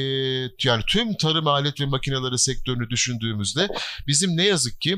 yani 0.63 0.83
tüm 0.87 1.13
tarım 1.13 1.47
alet 1.47 1.81
ve 1.81 1.85
makineleri 1.85 2.37
sektörünü 2.37 2.89
düşündüğümüzde 2.89 3.67
bizim 4.07 4.37
ne 4.37 4.43
yazık 4.43 4.81
ki 4.81 4.97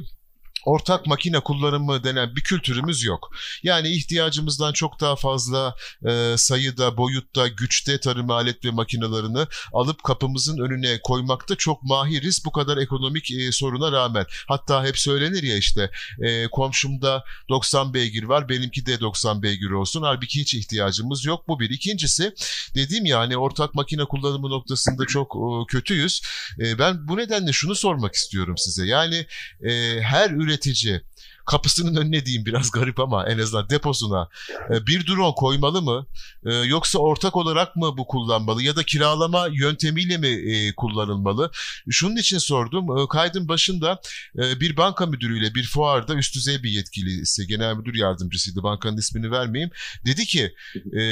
ortak 0.66 1.06
makine 1.08 1.40
kullanımı 1.40 2.04
denen 2.04 2.36
bir 2.36 2.42
kültürümüz 2.42 3.04
yok. 3.04 3.32
Yani 3.64 3.90
ihtiyacımızdan 3.90 4.74
çok 4.74 5.00
daha 5.00 5.16
fazla 5.16 5.76
e, 6.08 6.34
sayıda, 6.38 6.98
boyutta, 6.98 7.48
güçte 7.48 8.00
tarım 8.00 8.32
alet 8.32 8.66
ve 8.66 8.72
makinalarını 8.72 9.48
alıp 9.74 10.04
kapımızın 10.04 10.58
önüne 10.58 11.00
koymakta 11.04 11.56
çok 11.56 11.84
mahiriz 11.84 12.46
bu 12.46 12.52
kadar 12.52 12.78
ekonomik 12.78 13.32
e, 13.32 13.52
soruna 13.52 13.92
rağmen. 13.92 14.26
Hatta 14.48 14.86
hep 14.86 14.98
söylenir 14.98 15.44
ya 15.44 15.58
işte 15.58 15.92
e, 16.22 16.48
komşumda 16.48 17.24
90 17.50 17.94
beygir 17.94 18.24
var 18.24 18.50
benimki 18.50 18.86
de 18.86 19.00
90 19.00 19.44
beygir 19.44 19.70
olsun. 19.70 20.02
Halbuki 20.02 20.42
hiç 20.42 20.54
ihtiyacımız 20.54 21.26
yok. 21.26 21.48
Bu 21.48 21.60
bir. 21.60 21.70
İkincisi 21.70 22.34
dediğim 22.76 23.06
ya 23.06 23.20
hani 23.20 23.38
ortak 23.38 23.76
makine 23.76 24.06
kullanımı 24.06 24.50
noktasında 24.50 25.06
çok 25.06 25.36
e, 25.36 25.66
kötüyüz. 25.68 26.22
E, 26.60 26.80
ben 26.80 27.08
bu 27.08 27.18
nedenle 27.18 27.54
şunu 27.54 27.76
sormak 27.76 28.14
istiyorum 28.14 28.56
size. 28.58 28.86
Yani 28.86 29.26
e, 29.64 30.02
her 30.02 30.30
ürün 30.30 30.51
üretici 30.52 31.02
kapısının 31.46 31.96
önüne 31.96 32.26
diyeyim 32.26 32.46
biraz 32.46 32.72
garip 32.76 33.00
ama 33.00 33.28
en 33.28 33.40
azından 33.40 33.70
deposuna 33.70 34.30
e, 34.74 34.88
bir 34.88 35.08
drone 35.08 35.36
koymalı 35.36 35.82
mı? 35.82 36.06
E, 36.46 36.54
yoksa 36.54 37.00
ortak 37.00 37.36
olarak 37.36 37.76
mı 37.76 37.98
bu 37.98 38.08
kullanmalı 38.08 38.64
ya 38.64 38.76
da 38.76 38.84
kiralama 38.84 39.48
yöntemiyle 39.52 40.18
mi 40.18 40.28
e, 40.28 40.76
kullanılmalı? 40.76 41.52
Şunun 41.90 42.16
için 42.16 42.38
sordum. 42.38 43.08
Kaydın 43.08 43.48
başında 43.48 44.02
bir 44.36 44.78
banka 44.78 45.06
müdürüyle 45.06 45.56
bir 45.56 45.68
fuarda 45.68 46.16
üst 46.16 46.36
düzey 46.36 46.64
bir 46.64 46.70
yetkilisi, 46.70 47.48
genel 47.48 47.76
müdür 47.76 47.96
yardımcısıydı. 47.96 48.64
Bankanın 48.64 48.98
ismini 48.98 49.32
vermeyeyim. 49.32 49.72
Dedi 50.06 50.26
ki 50.26 50.54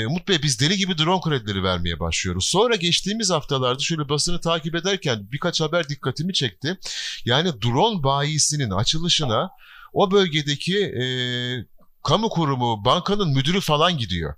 Umut 0.08 0.28
Bey 0.28 0.44
biz 0.44 0.60
deli 0.60 0.78
gibi 0.78 0.98
drone 0.98 1.22
kredileri 1.22 1.64
vermeye 1.64 2.00
başlıyoruz. 2.00 2.46
Sonra 2.46 2.76
geçtiğimiz 2.76 3.30
haftalarda 3.30 3.80
şöyle 3.80 4.10
basını 4.10 4.42
takip 4.42 4.76
ederken 4.76 5.28
birkaç 5.32 5.62
haber 5.62 5.90
dikkatimi 5.90 6.34
çekti. 6.34 6.78
Yani 7.26 7.62
drone 7.62 8.04
bayisinin 8.04 8.72
açılışına 8.72 9.50
o 9.94 10.12
bölgedeki 10.12 10.78
e, 10.78 11.04
kamu 12.04 12.30
kurumu, 12.30 12.86
bankanın 12.86 13.30
müdürü 13.34 13.62
falan 13.62 13.98
gidiyor. 13.98 14.36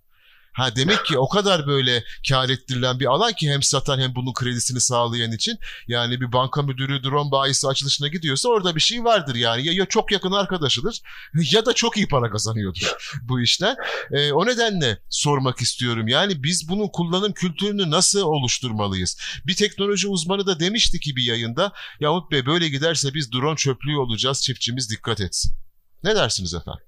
Ha 0.54 0.76
demek 0.76 1.06
ki 1.06 1.18
o 1.18 1.30
kadar 1.30 1.68
böyle 1.68 2.04
kar 2.30 2.50
ettirilen 2.50 3.00
bir 3.00 3.06
alan 3.06 3.34
ki 3.34 3.52
hem 3.52 3.64
satan 3.64 4.00
hem 4.00 4.16
bunun 4.16 4.34
kredisini 4.34 4.82
sağlayan 4.82 5.32
için 5.32 5.58
yani 5.88 6.22
bir 6.22 6.32
banka 6.32 6.62
müdürü 6.62 7.04
drone 7.04 7.32
bayisi 7.32 7.68
açılışına 7.68 8.08
gidiyorsa 8.08 8.50
orada 8.50 8.76
bir 8.76 8.82
şey 8.82 9.04
vardır 9.04 9.36
yani 9.36 9.66
ya, 9.66 9.74
ya 9.74 9.86
çok 9.86 10.12
yakın 10.12 10.32
arkadaşıdır 10.32 11.02
ya 11.34 11.66
da 11.66 11.74
çok 11.74 11.98
iyi 11.98 12.08
para 12.08 12.32
kazanıyordur 12.32 12.94
bu 13.22 13.42
işten. 13.42 13.76
Ee, 14.12 14.32
o 14.32 14.46
nedenle 14.46 14.98
sormak 15.10 15.62
istiyorum 15.62 16.08
yani 16.08 16.44
biz 16.44 16.70
bunun 16.70 16.88
kullanım 16.88 17.34
kültürünü 17.34 17.92
nasıl 17.92 18.22
oluşturmalıyız? 18.22 19.18
Bir 19.46 19.56
teknoloji 19.56 20.08
uzmanı 20.08 20.46
da 20.46 20.60
demişti 20.60 21.00
ki 21.00 21.16
bir 21.16 21.24
yayında 21.24 21.72
ya 22.00 22.12
Umut 22.12 22.32
Bey 22.32 22.46
böyle 22.46 22.70
giderse 22.70 23.14
biz 23.14 23.32
drone 23.32 23.56
çöplüğü 23.56 23.98
olacağız 23.98 24.42
çiftçimiz 24.42 24.90
dikkat 24.90 25.22
etsin. 25.22 25.54
Ne 26.04 26.16
dersiniz 26.16 26.54
efendim? 26.54 26.84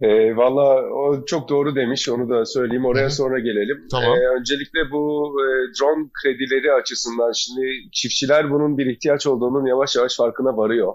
E, 0.00 0.36
Valla 0.36 0.82
o 0.90 1.24
çok 1.24 1.48
doğru 1.48 1.76
demiş. 1.76 2.08
Onu 2.08 2.28
da 2.28 2.44
söyleyeyim. 2.44 2.84
Oraya 2.84 3.02
Hı-hı. 3.02 3.10
sonra 3.10 3.38
gelelim. 3.38 3.86
Tamam. 3.90 4.18
E, 4.18 4.38
öncelikle 4.38 4.90
bu 4.92 5.34
e, 5.40 5.46
drone 5.80 6.08
kredileri 6.22 6.72
açısından 6.72 7.32
şimdi 7.32 7.66
çiftçiler 7.92 8.50
bunun 8.50 8.78
bir 8.78 8.86
ihtiyaç 8.86 9.26
olduğunun 9.26 9.66
yavaş 9.66 9.96
yavaş 9.96 10.16
farkına 10.16 10.56
varıyor. 10.56 10.94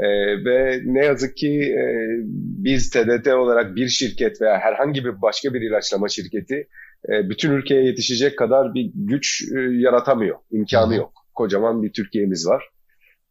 E, 0.00 0.08
ve 0.44 0.80
ne 0.84 1.04
yazık 1.04 1.36
ki 1.36 1.60
e, 1.62 1.84
biz 2.64 2.90
TDT 2.90 3.26
olarak 3.26 3.76
bir 3.76 3.88
şirket 3.88 4.40
veya 4.40 4.58
herhangi 4.58 5.04
bir 5.04 5.22
başka 5.22 5.54
bir 5.54 5.60
ilaçlama 5.60 6.08
şirketi 6.08 6.68
e, 7.08 7.28
bütün 7.28 7.50
ülkeye 7.52 7.84
yetişecek 7.84 8.38
kadar 8.38 8.74
bir 8.74 8.90
güç 8.94 9.44
e, 9.56 9.60
yaratamıyor. 9.60 10.36
İmkanı 10.50 10.90
Hı-hı. 10.90 10.98
yok. 10.98 11.12
Kocaman 11.34 11.82
bir 11.82 11.92
Türkiye'miz 11.92 12.46
var. 12.48 12.64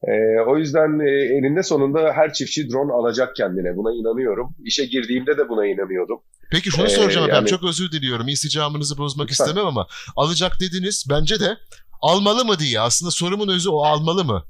E, 0.04 0.42
o 0.48 0.58
yüzden 0.58 1.00
e, 1.00 1.38
eninde 1.38 1.64
sonunda 1.64 2.14
her 2.14 2.34
çiftçi 2.34 2.70
drone 2.70 2.94
alacak 2.94 3.36
kendine. 3.36 3.78
Buna 3.78 3.92
inanıyorum. 3.94 4.56
İşe 4.64 4.86
girdiğimde 4.86 5.38
de 5.38 5.50
buna 5.50 5.68
inanıyordum. 5.68 6.20
Peki 6.52 6.72
şunu 6.72 6.90
soracağım 6.90 7.26
ee, 7.26 7.30
efendim. 7.30 7.48
Yani... 7.52 7.60
Çok 7.60 7.70
özür 7.70 7.92
diliyorum. 7.92 8.28
İsticamınızı 8.28 8.98
bozmak 8.98 9.30
Lütfen. 9.30 9.46
istemem 9.46 9.68
ama 9.68 9.88
alacak 10.16 10.52
dediniz. 10.62 11.06
Bence 11.10 11.40
de 11.40 11.58
almalı 12.02 12.46
mı 12.46 12.60
diye. 12.60 12.80
Aslında 12.80 13.12
sorumun 13.12 13.48
özü 13.48 13.70
o 13.70 13.84
almalı 13.84 14.26
mı? 14.26 14.44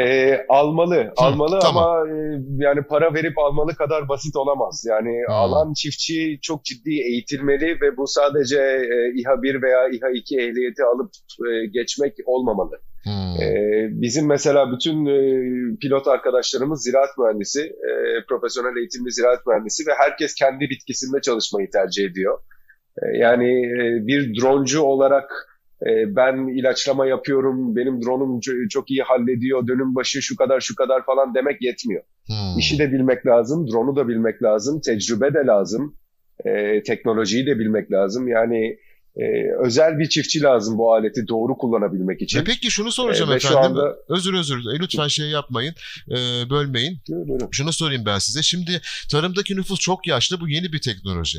E, 0.00 0.38
almalı, 0.48 0.94
Hı, 0.94 1.12
almalı 1.16 1.58
tamam. 1.62 1.84
ama 1.84 2.08
e, 2.08 2.40
yani 2.56 2.82
para 2.82 3.14
verip 3.14 3.38
almalı 3.38 3.74
kadar 3.74 4.08
basit 4.08 4.36
olamaz. 4.36 4.84
Yani 4.88 5.22
hmm. 5.26 5.34
alan 5.34 5.72
çiftçi 5.72 6.38
çok 6.42 6.64
ciddi 6.64 6.90
eğitilmeli 6.90 7.80
ve 7.80 7.96
bu 7.96 8.06
sadece 8.06 8.58
e, 8.58 9.20
İHA 9.20 9.42
1 9.42 9.62
veya 9.62 9.88
İHA 9.88 10.10
2 10.10 10.38
ehliyeti 10.38 10.82
alıp 10.84 11.10
e, 11.48 11.66
geçmek 11.66 12.14
olmamalı. 12.26 12.80
Hmm. 13.04 13.42
E, 13.42 13.48
bizim 13.90 14.26
mesela 14.26 14.72
bütün 14.72 15.06
e, 15.06 15.16
pilot 15.80 16.08
arkadaşlarımız 16.08 16.82
ziraat 16.82 17.18
mühendisi, 17.18 17.60
e, 17.60 17.90
profesyonel 18.28 18.76
eğitimli 18.76 19.12
ziraat 19.12 19.46
mühendisi 19.46 19.86
ve 19.86 19.92
herkes 19.98 20.34
kendi 20.34 20.64
bitkisinde 20.70 21.20
çalışmayı 21.20 21.70
tercih 21.70 22.04
ediyor. 22.04 22.38
E, 23.02 23.18
yani 23.18 23.66
e, 23.66 24.06
bir 24.06 24.40
droncu 24.40 24.82
olarak 24.82 25.30
e, 25.86 26.16
ben 26.16 26.58
ilaçlama 26.58 27.06
yapıyorum, 27.06 27.76
benim 27.76 28.02
drone'um 28.02 28.40
çok 28.68 28.90
iyi 28.90 29.02
hallediyor, 29.02 29.66
dönüm 29.66 29.94
başı 29.94 30.22
şu 30.22 30.36
kadar 30.36 30.60
şu 30.60 30.74
kadar 30.74 31.04
falan 31.04 31.34
demek 31.34 31.62
yetmiyor. 31.62 32.02
Hmm. 32.26 32.58
İşi 32.58 32.78
de 32.78 32.92
bilmek 32.92 33.26
lazım, 33.26 33.66
drone'u 33.68 33.96
da 33.96 34.08
bilmek 34.08 34.42
lazım, 34.42 34.80
tecrübe 34.80 35.34
de 35.34 35.46
lazım, 35.46 35.96
e, 36.44 36.82
teknolojiyi 36.82 37.46
de 37.46 37.58
bilmek 37.58 37.92
lazım. 37.92 38.28
Yani 38.28 38.78
e, 39.16 39.24
özel 39.66 39.98
bir 39.98 40.08
çiftçi 40.08 40.42
lazım 40.42 40.78
bu 40.78 40.94
aleti 40.94 41.28
doğru 41.28 41.56
kullanabilmek 41.58 42.22
için. 42.22 42.38
E 42.40 42.44
peki 42.44 42.70
şunu 42.70 42.92
soracağım 42.92 43.32
e, 43.32 43.34
efendim. 43.34 43.58
Anda... 43.58 43.96
Özür 44.08 44.34
özür. 44.34 44.58
E, 44.58 44.78
lütfen 44.78 45.08
şey 45.08 45.26
yapmayın. 45.26 45.74
E, 46.10 46.14
bölmeyin. 46.50 46.98
Buyurun. 47.08 47.48
Şunu 47.50 47.72
sorayım 47.72 48.06
ben 48.06 48.18
size. 48.18 48.42
Şimdi 48.42 48.80
tarımdaki 49.10 49.56
nüfus 49.56 49.80
çok 49.80 50.06
yaşlı. 50.06 50.40
Bu 50.40 50.48
yeni 50.48 50.72
bir 50.72 50.80
teknoloji. 50.80 51.38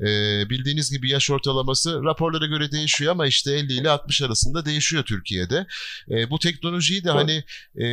E, 0.00 0.06
bildiğiniz 0.50 0.90
gibi 0.90 1.10
yaş 1.10 1.30
ortalaması 1.30 2.02
raporlara 2.04 2.46
göre 2.46 2.72
değişiyor 2.72 3.12
ama 3.12 3.26
işte 3.26 3.52
50 3.52 3.72
ile 3.72 3.90
60 3.90 4.22
arasında 4.22 4.64
değişiyor 4.64 5.02
Türkiye'de. 5.02 5.66
E, 6.10 6.30
bu 6.30 6.38
teknolojiyi 6.38 7.04
de 7.04 7.10
hani 7.10 7.44
e, 7.76 7.86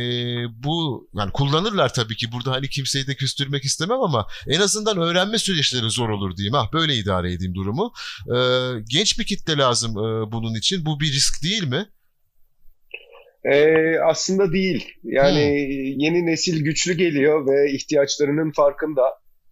bu 0.64 1.08
yani 1.14 1.32
kullanırlar 1.32 1.94
tabii 1.94 2.16
ki 2.16 2.32
burada 2.32 2.50
hani 2.50 2.68
kimseyi 2.68 3.06
de 3.06 3.14
küstürmek 3.14 3.64
istemem 3.64 4.00
ama 4.00 4.26
en 4.48 4.60
azından 4.60 4.98
öğrenme 4.98 5.38
süreçleri 5.38 5.90
zor 5.90 6.08
olur 6.08 6.36
diyeyim. 6.36 6.54
Ah 6.54 6.72
böyle 6.72 6.94
idare 6.96 7.32
edeyim 7.32 7.54
durumu. 7.54 7.92
E, 8.26 8.38
genç 8.88 9.13
bir 9.18 9.24
kitle 9.24 9.56
lazım 9.56 9.90
e, 9.90 10.32
bunun 10.32 10.54
için. 10.54 10.86
Bu 10.86 11.00
bir 11.00 11.06
risk 11.06 11.42
değil 11.42 11.68
mi? 11.68 11.86
Ee, 13.44 13.98
aslında 13.98 14.52
değil. 14.52 14.88
Yani 15.04 15.44
hmm. 15.44 16.00
yeni 16.00 16.26
nesil 16.26 16.64
güçlü 16.64 16.92
geliyor 16.92 17.46
ve 17.46 17.72
ihtiyaçlarının 17.72 18.52
farkında. 18.52 19.02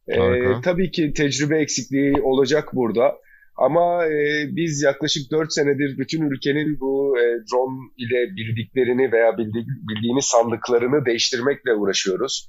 Ee, 0.08 0.60
tabii 0.64 0.90
ki 0.90 1.12
tecrübe 1.12 1.58
eksikliği 1.58 2.22
olacak 2.22 2.68
burada. 2.74 3.14
Ama 3.56 4.06
e, 4.06 4.46
biz 4.56 4.82
yaklaşık 4.82 5.30
4 5.30 5.52
senedir 5.52 5.98
bütün 5.98 6.30
ülkenin 6.30 6.80
bu 6.80 7.18
e, 7.18 7.22
drone 7.22 7.78
ile 7.96 8.36
bildiklerini 8.36 9.12
veya 9.12 9.38
bildi, 9.38 9.66
bildiğini 9.88 10.22
sandıklarını 10.22 11.06
değiştirmekle 11.06 11.74
uğraşıyoruz. 11.74 12.48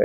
E, 0.00 0.04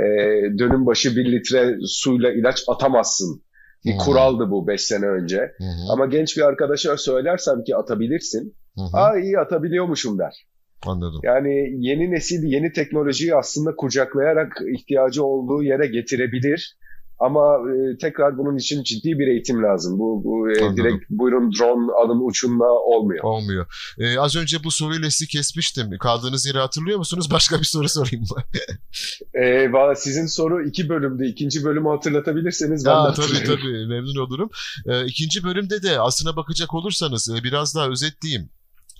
dönüm 0.58 0.86
başı 0.86 1.16
bir 1.16 1.32
litre 1.32 1.76
suyla 1.86 2.32
ilaç 2.32 2.62
atamazsın. 2.68 3.42
Bir 3.84 3.92
hmm. 3.92 3.98
kuraldı 3.98 4.50
bu 4.50 4.66
5 4.66 4.80
sene 4.80 5.06
önce. 5.06 5.52
Hmm. 5.58 5.90
Ama 5.92 6.06
genç 6.06 6.36
bir 6.36 6.42
arkadaşa 6.42 6.96
söylersem 6.96 7.64
ki 7.64 7.76
atabilirsin. 7.76 8.54
Hmm. 8.74 8.84
Aa 8.92 9.18
iyi 9.18 9.38
atabiliyormuşum 9.38 10.18
der. 10.18 10.46
Anladım. 10.86 11.20
Yani 11.22 11.54
yeni 11.78 12.10
nesil 12.10 12.42
yeni 12.42 12.72
teknolojiyi 12.72 13.34
aslında 13.34 13.76
kucaklayarak 13.76 14.52
ihtiyacı 14.76 15.24
olduğu 15.24 15.62
yere 15.62 15.86
getirebilir. 15.86 16.76
Ama 17.20 17.56
e, 17.70 17.98
tekrar 17.98 18.38
bunun 18.38 18.56
için 18.56 18.82
ciddi 18.82 19.18
bir 19.18 19.26
eğitim 19.26 19.62
lazım. 19.62 19.98
Bu, 19.98 20.24
bu 20.24 20.50
e, 20.50 20.76
direkt 20.76 21.10
buyurun 21.10 21.52
drone 21.52 21.92
alın 21.92 22.28
uçunla 22.28 22.70
olmuyor. 22.70 23.24
Olmuyor. 23.24 23.66
Ee, 23.98 24.18
az 24.18 24.36
önce 24.36 24.64
bu 24.64 24.70
soruyla 24.70 25.10
sizi 25.10 25.28
kesmiştim. 25.28 25.98
Kaldığınız 25.98 26.46
yeri 26.46 26.58
hatırlıyor 26.58 26.98
musunuz? 26.98 27.30
Başka 27.32 27.58
bir 27.58 27.64
soru 27.64 27.88
sorayım 27.88 28.20
mı? 28.20 28.42
ee, 29.42 29.94
sizin 29.96 30.26
soru 30.26 30.68
iki 30.68 30.88
bölümde. 30.88 31.26
İkinci 31.26 31.64
bölümü 31.64 31.88
hatırlatabilirseniz 31.88 32.86
ben 32.86 32.90
Aa, 32.90 33.12
Tabii 33.12 33.44
tabii 33.46 33.86
memnun 33.86 34.26
olurum. 34.26 34.50
Ee, 34.86 35.06
ikinci 35.06 35.44
bölümde 35.44 35.82
de 35.82 36.00
aslına 36.00 36.36
bakacak 36.36 36.74
olursanız 36.74 37.30
e, 37.30 37.44
biraz 37.44 37.74
daha 37.74 37.88
özetleyeyim 37.88 38.50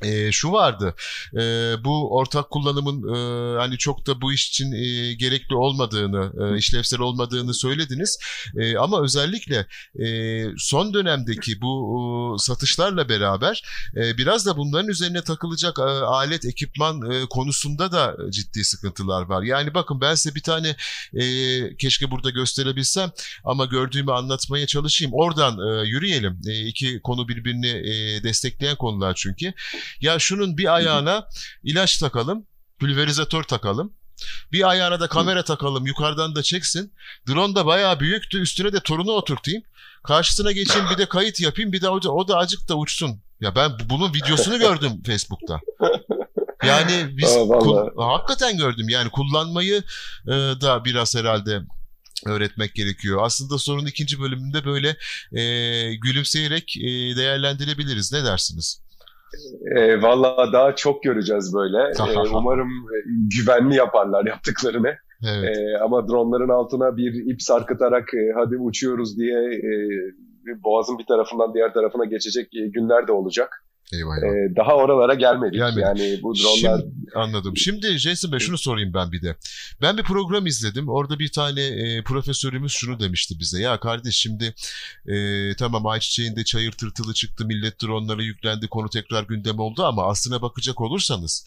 e, 0.02 0.32
şu 0.32 0.52
vardı 0.52 0.94
e, 1.34 1.40
bu 1.84 2.16
ortak 2.16 2.50
kullanımın 2.50 3.14
e, 3.14 3.58
hani 3.58 3.78
çok 3.78 4.06
da 4.06 4.20
bu 4.20 4.32
iş 4.32 4.48
için 4.48 4.72
e, 4.72 5.12
gerekli 5.12 5.54
olmadığını 5.54 6.32
e, 6.40 6.58
işlevsel 6.58 7.00
olmadığını 7.00 7.54
söylediniz. 7.54 8.18
E, 8.56 8.76
ama 8.76 9.02
özellikle 9.02 9.66
e, 10.04 10.44
son 10.58 10.94
dönemdeki 10.94 11.60
bu 11.60 12.36
e, 12.36 12.42
satışlarla 12.42 13.08
beraber 13.08 13.62
e, 13.96 14.18
biraz 14.18 14.46
da 14.46 14.56
bunların 14.56 14.88
üzerine 14.88 15.22
takılacak 15.22 15.78
e, 15.78 15.82
alet 15.82 16.44
ekipman 16.44 17.10
e, 17.10 17.26
konusunda 17.30 17.92
da 17.92 18.16
ciddi 18.30 18.64
sıkıntılar 18.64 19.22
var. 19.22 19.42
Yani 19.42 19.74
bakın 19.74 20.00
ben 20.00 20.14
size 20.14 20.34
bir 20.34 20.42
tane 20.42 20.76
e, 21.14 21.24
keşke 21.76 22.10
burada 22.10 22.30
gösterebilsem 22.30 23.10
ama 23.44 23.64
gördüğümü 23.64 24.12
anlatmaya 24.12 24.66
çalışayım. 24.66 25.12
Oradan 25.14 25.58
e, 25.58 25.88
yürüyelim. 25.88 26.40
E, 26.48 26.66
iki 26.66 27.00
konu 27.00 27.28
birbirini 27.28 27.68
e, 27.68 28.22
destekleyen 28.22 28.76
konular 28.76 29.14
çünkü 29.14 29.52
ya 30.00 30.18
şunun 30.18 30.58
bir 30.58 30.74
ayağına 30.74 31.28
ilaç 31.62 31.98
takalım, 31.98 32.46
pülverizatör 32.78 33.42
takalım. 33.42 33.92
Bir 34.52 34.68
ayağına 34.68 35.00
da 35.00 35.08
kamera 35.08 35.44
takalım 35.44 35.86
yukarıdan 35.86 36.34
da 36.34 36.42
çeksin. 36.42 36.92
Drone 37.28 37.54
da 37.54 37.66
bayağı 37.66 38.00
büyüktü 38.00 38.40
üstüne 38.40 38.72
de 38.72 38.80
torunu 38.80 39.10
oturtayım. 39.10 39.62
Karşısına 40.04 40.52
geçeyim 40.52 40.86
bir 40.90 40.98
de 40.98 41.06
kayıt 41.08 41.40
yapayım 41.40 41.72
bir 41.72 41.80
de 41.80 41.88
o 41.88 42.02
da, 42.02 42.12
o 42.12 42.28
da 42.28 42.36
acık 42.36 42.68
da 42.68 42.76
uçsun. 42.76 43.20
Ya 43.40 43.54
ben 43.54 43.72
bunun 43.84 44.14
videosunu 44.14 44.58
gördüm 44.58 45.02
Facebook'ta. 45.06 45.60
Yani 46.64 47.16
biz 47.16 47.36
Aa, 47.36 48.12
hakikaten 48.12 48.56
gördüm 48.56 48.88
yani 48.88 49.10
kullanmayı 49.10 49.82
e, 50.26 50.30
da 50.32 50.84
biraz 50.84 51.16
herhalde 51.16 51.60
öğretmek 52.26 52.74
gerekiyor. 52.74 53.20
Aslında 53.22 53.58
sorunun 53.58 53.86
ikinci 53.86 54.20
bölümünde 54.20 54.64
böyle 54.64 54.96
e, 55.32 55.94
gülümseyerek 55.94 56.76
e, 56.76 57.16
değerlendirebiliriz. 57.16 58.12
Ne 58.12 58.24
dersiniz? 58.24 58.80
E, 59.76 60.02
Valla 60.02 60.52
daha 60.52 60.74
çok 60.76 61.02
göreceğiz 61.02 61.54
böyle. 61.54 61.78
E, 62.10 62.36
umarım 62.36 62.68
güvenli 63.36 63.76
yaparlar 63.76 64.26
yaptıklarını. 64.26 64.94
Evet. 65.28 65.56
E, 65.56 65.78
ama 65.78 66.08
dronların 66.08 66.48
altına 66.48 66.96
bir 66.96 67.32
ip 67.32 67.42
sarkıtarak 67.42 68.14
e, 68.14 68.32
hadi 68.34 68.56
uçuyoruz 68.56 69.18
diye 69.18 69.38
e, 69.54 69.72
boğazın 70.64 70.98
bir 70.98 71.06
tarafından 71.06 71.54
diğer 71.54 71.72
tarafına 71.72 72.04
geçecek 72.04 72.54
e, 72.54 72.68
günler 72.68 73.08
de 73.08 73.12
olacak. 73.12 73.64
Eyvah 73.92 74.16
eyvah. 74.16 74.34
Ee, 74.34 74.56
daha 74.56 74.76
oralara 74.76 75.14
gelmedik. 75.14 75.54
gelmedik. 75.54 75.82
Yani 75.82 76.20
bu 76.22 76.34
dronlar... 76.34 76.80
Şimdi, 76.80 76.94
anladım. 77.14 77.56
Şimdi 77.56 77.98
Jason 77.98 78.32
Bey 78.32 78.38
şunu 78.38 78.58
sorayım 78.58 78.94
ben 78.94 79.12
bir 79.12 79.22
de. 79.22 79.36
Ben 79.82 79.98
bir 79.98 80.02
program 80.02 80.46
izledim. 80.46 80.88
Orada 80.88 81.18
bir 81.18 81.32
tane 81.32 81.62
e, 81.62 82.02
profesörümüz 82.02 82.72
şunu 82.72 83.00
demişti 83.00 83.38
bize. 83.38 83.62
Ya 83.62 83.80
kardeş 83.80 84.16
şimdi 84.16 84.54
e, 85.06 85.14
tamam 85.56 85.86
ayçiçeğinde 85.86 86.44
çayır 86.44 86.72
tırtılı 86.72 87.14
çıktı. 87.14 87.44
Millet 87.44 87.82
dronlara 87.82 88.22
yüklendi. 88.22 88.68
Konu 88.68 88.88
tekrar 88.88 89.22
gündem 89.22 89.58
oldu 89.58 89.84
ama 89.84 90.06
aslına 90.06 90.42
bakacak 90.42 90.80
olursanız 90.80 91.46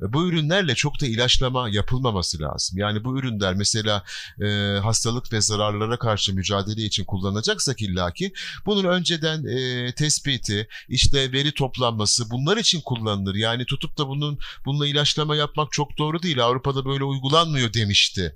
bu 0.00 0.28
ürünlerle 0.28 0.74
çok 0.74 1.00
da 1.00 1.06
ilaçlama 1.06 1.68
yapılmaması 1.68 2.40
lazım. 2.42 2.78
Yani 2.78 3.04
bu 3.04 3.18
ürünler 3.18 3.54
mesela 3.54 4.04
e, 4.42 4.46
hastalık 4.82 5.32
ve 5.32 5.40
zararlara 5.40 5.98
karşı 5.98 6.34
mücadele 6.34 6.82
için 6.82 7.04
kullanacaksak 7.04 7.82
illaki 7.82 8.32
bunun 8.66 8.84
önceden 8.84 9.44
e, 9.44 9.92
tespiti, 9.94 10.68
işte 10.88 11.32
veri 11.32 11.52
toplanması 11.80 12.30
bunlar 12.30 12.56
için 12.56 12.80
kullanılır. 12.80 13.34
Yani 13.34 13.64
tutup 13.66 13.98
da 13.98 14.08
bunun 14.08 14.38
bununla 14.64 14.86
ilaçlama 14.86 15.36
yapmak 15.36 15.72
çok 15.72 15.98
doğru 15.98 16.22
değil. 16.22 16.44
Avrupa'da 16.44 16.84
böyle 16.84 17.04
uygulanmıyor 17.04 17.72
demişti. 17.72 18.34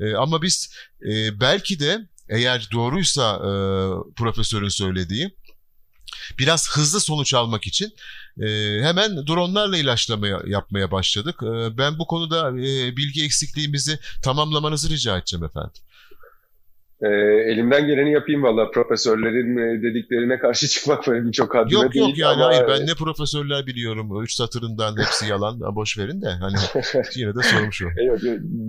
E, 0.00 0.14
ama 0.14 0.42
biz 0.42 0.70
e, 1.10 1.40
belki 1.40 1.80
de 1.80 2.08
eğer 2.28 2.68
doğruysa 2.72 3.36
e, 3.36 3.50
profesörün 4.16 4.68
söylediği 4.68 5.30
biraz 6.38 6.70
hızlı 6.70 7.00
sonuç 7.00 7.34
almak 7.34 7.66
için 7.66 7.92
e, 8.40 8.46
hemen 8.82 9.26
dronlarla 9.26 9.76
ilaçlama 9.76 10.26
yapmaya 10.46 10.90
başladık. 10.90 11.42
E, 11.42 11.78
ben 11.78 11.98
bu 11.98 12.06
konuda 12.06 12.48
e, 12.50 12.96
bilgi 12.96 13.24
eksikliğimizi 13.24 13.98
tamamlamanızı 14.22 14.90
rica 14.90 15.18
edeceğim 15.18 15.44
efendim. 15.44 15.82
E, 17.02 17.08
elimden 17.52 17.86
geleni 17.86 18.12
yapayım 18.12 18.42
valla 18.42 18.70
profesörlerin 18.70 19.56
e, 19.56 19.82
dediklerine 19.82 20.38
karşı 20.38 20.68
çıkmak 20.74 21.06
benim 21.08 21.30
çok 21.30 21.54
haddime 21.54 21.82
yok, 21.82 21.94
değil. 21.94 22.08
Yok 22.08 22.18
yok 22.18 22.18
yani 22.18 22.42
ama... 22.42 22.46
hayır 22.46 22.64
ben 22.68 22.86
ne 22.86 22.94
profesörler 22.98 23.66
biliyorum. 23.66 24.22
Üç 24.22 24.34
satırından 24.34 24.96
hepsi 24.96 25.26
yalan 25.30 25.60
boş 25.76 25.98
verin 25.98 26.22
de 26.22 26.28
hani 26.28 26.56
yine 27.16 27.34
de 27.34 27.42
sormuş 27.42 27.82
o. 27.82 27.86
Evet, 27.96 28.20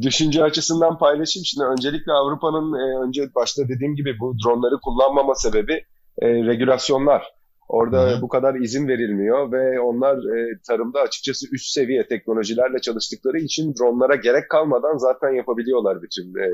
düşünce 0.02 0.44
açısından 0.44 0.98
paylaşayım. 0.98 1.46
Şimdi 1.46 1.66
öncelikle 1.66 2.12
Avrupa'nın 2.12 2.74
e, 2.74 3.08
önce 3.08 3.22
başta 3.36 3.68
dediğim 3.68 3.96
gibi 3.96 4.20
bu 4.20 4.36
dronları 4.46 4.76
kullanmama 4.84 5.36
sebebi 5.36 5.74
e, 6.22 6.28
regülasyonlar. 6.28 7.24
Orada 7.68 8.02
Hı-hı. 8.02 8.22
bu 8.22 8.28
kadar 8.28 8.56
izin 8.56 8.88
verilmiyor 8.88 9.52
ve 9.52 9.80
onlar 9.80 10.18
e, 10.18 10.60
tarımda 10.68 11.02
açıkçası 11.02 11.48
üst 11.52 11.74
seviye 11.74 12.08
teknolojilerle 12.08 12.80
çalıştıkları 12.80 13.38
için 13.38 13.76
dronlara 13.80 14.16
gerek 14.16 14.50
kalmadan 14.50 14.98
zaten 14.98 15.30
yapabiliyorlar 15.30 16.02
bütün 16.02 16.24
e, 16.24 16.50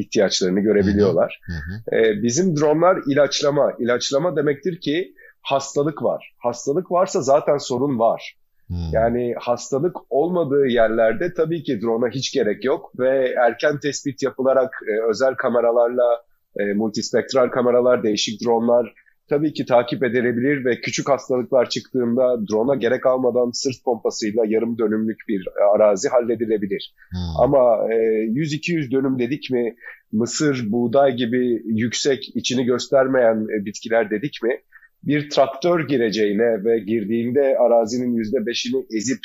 ihtiyaçlarını 0.00 0.60
görebiliyorlar. 0.60 1.40
Hı 1.46 1.52
hı. 1.52 1.96
E, 1.96 2.22
bizim 2.22 2.56
dronlar 2.56 2.98
ilaçlama. 3.06 3.72
İlaçlama 3.78 4.36
demektir 4.36 4.80
ki 4.80 5.14
hastalık 5.42 6.02
var. 6.02 6.34
Hastalık 6.38 6.90
varsa 6.90 7.22
zaten 7.22 7.58
sorun 7.58 7.98
var. 7.98 8.36
Hmm. 8.66 8.76
Yani 8.92 9.34
hastalık 9.38 9.96
olmadığı 10.10 10.66
yerlerde 10.66 11.34
tabii 11.34 11.62
ki 11.62 11.82
drone'a 11.82 12.08
hiç 12.10 12.32
gerek 12.32 12.64
yok 12.64 12.92
ve 12.98 13.34
erken 13.46 13.78
tespit 13.80 14.22
yapılarak 14.22 14.80
e, 14.88 15.10
özel 15.10 15.34
kameralarla, 15.34 16.22
e, 16.58 16.64
multispektral 16.64 17.48
kameralar, 17.48 18.02
değişik 18.02 18.44
dronlar 18.44 18.94
tabii 19.28 19.52
ki 19.52 19.66
takip 19.66 20.04
edilebilir 20.04 20.64
ve 20.64 20.80
küçük 20.80 21.08
hastalıklar 21.08 21.68
çıktığında 21.68 22.46
drone'a 22.50 22.74
gerek 22.74 23.06
almadan 23.06 23.50
sırt 23.50 23.84
pompasıyla 23.84 24.42
yarım 24.46 24.78
dönümlük 24.78 25.18
bir 25.28 25.48
arazi 25.74 26.08
halledilebilir. 26.08 26.94
Hmm. 27.10 27.42
Ama 27.42 27.92
e, 27.92 27.96
100-200 27.96 28.90
dönüm 28.90 29.18
dedik 29.18 29.50
mi 29.50 29.76
mısır, 30.12 30.72
buğday 30.72 31.16
gibi 31.16 31.62
yüksek 31.64 32.36
içini 32.36 32.64
göstermeyen 32.64 33.46
e, 33.60 33.64
bitkiler 33.64 34.10
dedik 34.10 34.42
mi 34.42 34.60
bir 35.02 35.30
traktör 35.30 35.88
gireceğine 35.88 36.64
ve 36.64 36.78
girdiğinde 36.78 37.58
arazinin 37.58 38.14
yüzde 38.14 38.46
beşini 38.46 38.86
ezip 38.96 39.20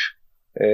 e, 0.61 0.65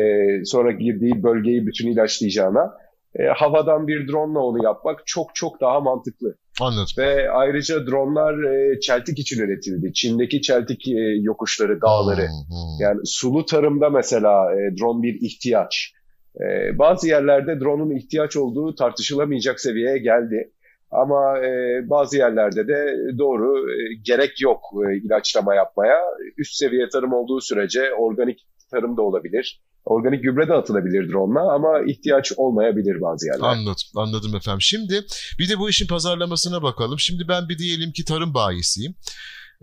sonra 0.45 0.71
girdiği 0.71 1.23
bölgeyi 1.23 1.67
bütün 1.67 1.91
ilaçlayacağına 1.91 2.73
e, 3.15 3.23
havadan 3.23 3.87
bir 3.87 4.07
drone 4.07 4.31
ile 4.31 4.39
onu 4.39 4.63
yapmak 4.63 5.01
çok 5.05 5.35
çok 5.35 5.61
daha 5.61 5.79
mantıklı. 5.79 6.35
Anladım. 6.61 6.93
Ve 6.97 7.31
ayrıca 7.31 7.87
dronlar 7.87 8.43
e, 8.43 8.79
çeltik 8.79 9.19
için 9.19 9.43
üretildi. 9.43 9.93
Çin'deki 9.93 10.41
çeltik 10.41 10.87
e, 10.87 11.01
yokuşları, 11.21 11.81
dağları. 11.81 12.21
Hmm, 12.21 12.27
hmm. 12.27 12.81
Yani 12.81 12.99
sulu 13.03 13.45
tarımda 13.45 13.89
mesela 13.89 14.53
e, 14.53 14.77
drone 14.77 15.03
bir 15.03 15.21
ihtiyaç. 15.21 15.93
E, 16.35 16.77
bazı 16.77 17.07
yerlerde 17.07 17.59
drone'un 17.59 17.95
ihtiyaç 17.95 18.37
olduğu 18.37 18.75
tartışılamayacak 18.75 19.59
seviyeye 19.59 19.97
geldi. 19.97 20.51
Ama 20.91 21.39
e, 21.39 21.81
bazı 21.89 22.17
yerlerde 22.17 22.67
de 22.67 22.95
doğru 23.17 23.71
e, 23.71 23.75
gerek 24.05 24.41
yok 24.41 24.59
e, 24.89 24.97
ilaçlama 24.97 25.55
yapmaya. 25.55 25.97
Üst 26.37 26.55
seviye 26.55 26.89
tarım 26.89 27.13
olduğu 27.13 27.41
sürece 27.41 27.93
organik 27.93 28.39
tarım 28.71 28.97
da 28.97 29.01
olabilir. 29.01 29.61
Organik 29.89 30.23
gübre 30.23 30.47
de 30.47 30.53
atılabilir 30.53 31.11
drone'la 31.11 31.53
ama 31.53 31.81
ihtiyaç 31.87 32.31
olmayabilir 32.37 33.01
bazı 33.01 33.25
yerlerde. 33.25 33.45
Anladım, 33.45 33.87
anladım 33.95 34.35
efendim. 34.35 34.61
Şimdi 34.61 35.05
bir 35.39 35.49
de 35.49 35.59
bu 35.59 35.69
işin 35.69 35.87
pazarlamasına 35.87 36.63
bakalım. 36.63 36.99
Şimdi 36.99 37.27
ben 37.27 37.49
bir 37.49 37.57
diyelim 37.57 37.91
ki 37.91 38.05
tarım 38.05 38.33
bayisiyim. 38.33 38.95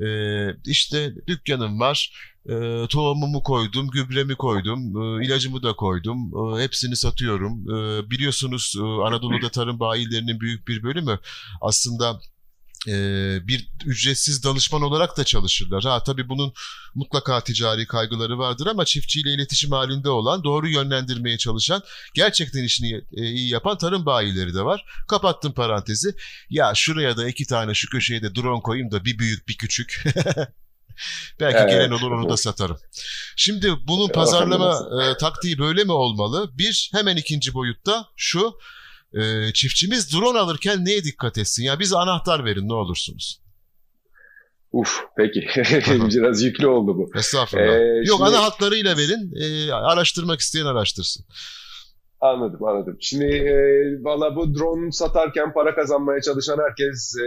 Ee, 0.07 0.49
işte 0.67 1.15
dükkanım 1.27 1.81
var, 1.81 2.13
e, 2.49 2.87
tohumumu 2.89 3.43
koydum, 3.43 3.89
gübremi 3.89 4.35
koydum, 4.35 4.81
e, 5.03 5.27
ilacımı 5.27 5.63
da 5.63 5.73
koydum, 5.73 6.19
e, 6.37 6.63
hepsini 6.63 6.97
satıyorum. 6.97 7.53
E, 7.71 8.11
biliyorsunuz 8.11 8.75
e, 8.79 8.83
Anadolu'da 8.83 9.49
tarım 9.49 9.81
bayilerinin 9.81 10.41
büyük 10.41 10.69
bir 10.69 10.83
bölümü 10.83 11.19
aslında 11.61 12.21
e, 12.89 12.93
bir 13.49 13.69
ücretsiz 13.85 14.45
danışman 14.45 14.83
olarak 14.83 15.17
da 15.17 15.25
çalışırlar. 15.25 15.85
Ha 15.85 16.03
tabii 16.03 16.29
bunun 16.29 16.53
mutlaka 16.95 17.45
ticari 17.45 17.87
kaygıları 17.87 18.39
vardır 18.39 18.67
ama 18.67 18.85
çiftçiyle 18.85 19.35
iletişim 19.35 19.73
halinde 19.73 20.11
olan, 20.11 20.45
doğru 20.45 20.69
yönlendirmeye 20.69 21.39
çalışan, 21.39 21.83
gerçekten 22.15 22.63
işini 22.63 23.05
e, 23.17 23.23
iyi 23.23 23.49
yapan 23.49 23.79
tarım 23.79 24.07
bayileri 24.07 24.55
de 24.55 24.63
var. 24.63 24.85
Kapattım 25.09 25.53
parantezi. 25.53 26.15
Ya 26.51 26.73
şuraya 26.75 27.17
da 27.17 27.29
iki 27.29 27.47
tane 27.47 27.75
şu 27.75 27.89
köşeye 27.91 28.23
de 28.23 28.35
drone 28.35 28.63
koyayım 28.63 28.91
da 28.91 29.05
bir 29.05 29.19
büyük 29.19 29.49
bir 29.49 29.57
küçük. 29.57 30.05
Belki 31.41 31.59
evet. 31.59 31.71
gelen 31.71 31.91
olur 31.91 32.11
onu 32.11 32.31
da 32.31 32.37
satarım. 32.37 32.79
Şimdi 33.37 33.75
bunun 33.87 34.09
pazarlama 34.09 34.89
e, 35.03 35.17
taktiği 35.17 35.59
böyle 35.59 35.85
mi 35.85 35.93
olmalı? 35.93 36.51
Bir, 36.59 36.91
hemen 36.95 37.17
ikinci 37.17 37.55
boyutta 37.55 38.09
şu 38.17 38.59
e, 39.15 39.53
çiftçimiz 39.53 40.13
drone 40.13 40.39
alırken 40.39 40.85
neye 40.85 41.05
dikkat 41.05 41.39
etsin? 41.39 41.65
Ya 41.65 41.79
biz 41.79 41.93
anahtar 41.93 42.45
verin 42.45 42.69
ne 42.69 42.75
olursunuz. 42.75 43.41
Uf 44.73 45.01
peki 45.17 45.41
biraz 45.89 46.43
yüklü 46.43 46.67
oldu 46.67 46.99
bu. 46.99 47.19
Estağfurullah. 47.19 47.67
Ee, 47.67 48.03
Yok 48.05 48.19
şimdi... 48.19 48.23
ana 48.25 48.43
hatlarıyla 48.43 48.97
verin 48.97 49.33
e, 49.37 49.73
araştırmak 49.73 50.41
isteyen 50.41 50.67
araştırsın. 50.67 51.25
Anladım 52.21 52.65
anladım. 52.65 52.97
Şimdi 53.01 53.25
e, 53.25 53.55
valla 54.05 54.37
bu 54.37 54.55
drone 54.55 54.93
satarken 54.93 55.53
para 55.53 55.75
kazanmaya 55.75 56.21
çalışan 56.21 56.59
herkes 56.59 57.15
e, 57.17 57.27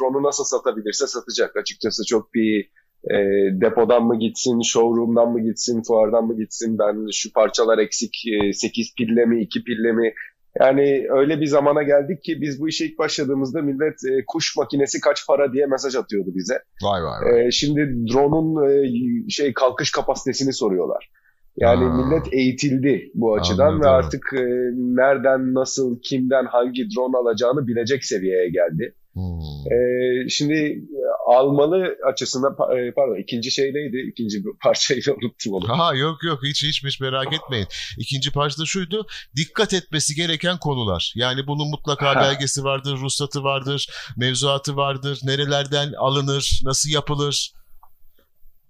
drone'u 0.00 0.22
nasıl 0.22 0.44
satabilirse 0.44 1.06
satacak. 1.06 1.56
Açıkçası 1.56 2.02
çok 2.04 2.34
bir 2.34 2.70
e, 3.04 3.16
depodan 3.60 4.02
mı 4.02 4.18
gitsin, 4.18 4.60
showroom'dan 4.60 5.32
mı 5.32 5.40
gitsin, 5.40 5.82
fuardan 5.82 6.24
mı 6.24 6.36
gitsin, 6.36 6.78
ben 6.78 7.06
şu 7.12 7.32
parçalar 7.32 7.78
eksik, 7.78 8.14
e, 8.42 8.52
8 8.52 8.94
pille 8.98 9.24
mi, 9.24 9.42
2 9.42 9.64
pille 9.64 9.92
mi 9.92 10.14
yani 10.60 11.06
öyle 11.10 11.40
bir 11.40 11.46
zamana 11.46 11.82
geldik 11.82 12.22
ki 12.22 12.40
biz 12.40 12.60
bu 12.60 12.68
işe 12.68 12.84
ilk 12.84 12.98
başladığımızda 12.98 13.62
millet 13.62 14.04
e, 14.10 14.24
kuş 14.26 14.56
makinesi 14.56 15.00
kaç 15.00 15.26
para 15.26 15.52
diye 15.52 15.66
mesaj 15.66 15.96
atıyordu 15.96 16.30
bize. 16.34 16.54
Vay 16.82 17.04
vay 17.04 17.20
vay. 17.22 17.46
E, 17.46 17.50
şimdi 17.50 17.80
drone'un 18.12 18.70
e, 18.70 19.30
şey 19.30 19.54
kalkış 19.54 19.90
kapasitesini 19.90 20.52
soruyorlar. 20.52 21.10
Yani 21.56 21.84
ha. 21.84 21.94
millet 21.94 22.32
eğitildi 22.32 23.10
bu 23.14 23.34
açıdan 23.34 23.66
Anladım. 23.66 23.82
ve 23.82 23.88
artık 23.88 24.32
e, 24.32 24.44
nereden, 24.74 25.54
nasıl, 25.54 26.00
kimden 26.02 26.44
hangi 26.44 26.86
drone 26.96 27.16
alacağını 27.16 27.66
bilecek 27.66 28.04
seviyeye 28.04 28.48
geldi. 28.48 28.94
Hmm. 29.18 29.72
Ee, 29.72 30.28
şimdi 30.28 30.54
e, 30.54 31.00
almalı 31.26 31.96
açısından 32.12 32.52
e, 32.52 32.92
pardon 32.92 33.22
ikinci 33.22 33.50
şey 33.50 33.74
neydi? 33.74 34.10
İkinci 34.10 34.42
parçayı 34.62 35.00
unuttum 35.22 35.52
onu. 35.52 35.78
Ha 35.78 35.94
yok 35.94 36.24
yok 36.24 36.40
hiç 36.44 36.64
hiç 36.64 36.84
hiç 36.84 37.00
merak 37.00 37.32
etmeyin. 37.32 37.66
İkinci 37.98 38.32
parça 38.32 38.62
da 38.62 38.66
şuydu. 38.66 39.06
Dikkat 39.36 39.72
etmesi 39.72 40.14
gereken 40.14 40.58
konular. 40.58 41.12
Yani 41.16 41.46
bunun 41.46 41.70
mutlaka 41.70 42.16
ha. 42.16 42.20
belgesi 42.20 42.64
vardır, 42.64 42.98
ruhsatı 42.98 43.44
vardır, 43.44 43.88
mevzuatı 44.16 44.76
vardır. 44.76 45.20
Nerelerden 45.24 45.92
alınır, 45.92 46.60
nasıl 46.64 46.90
yapılır? 46.90 47.52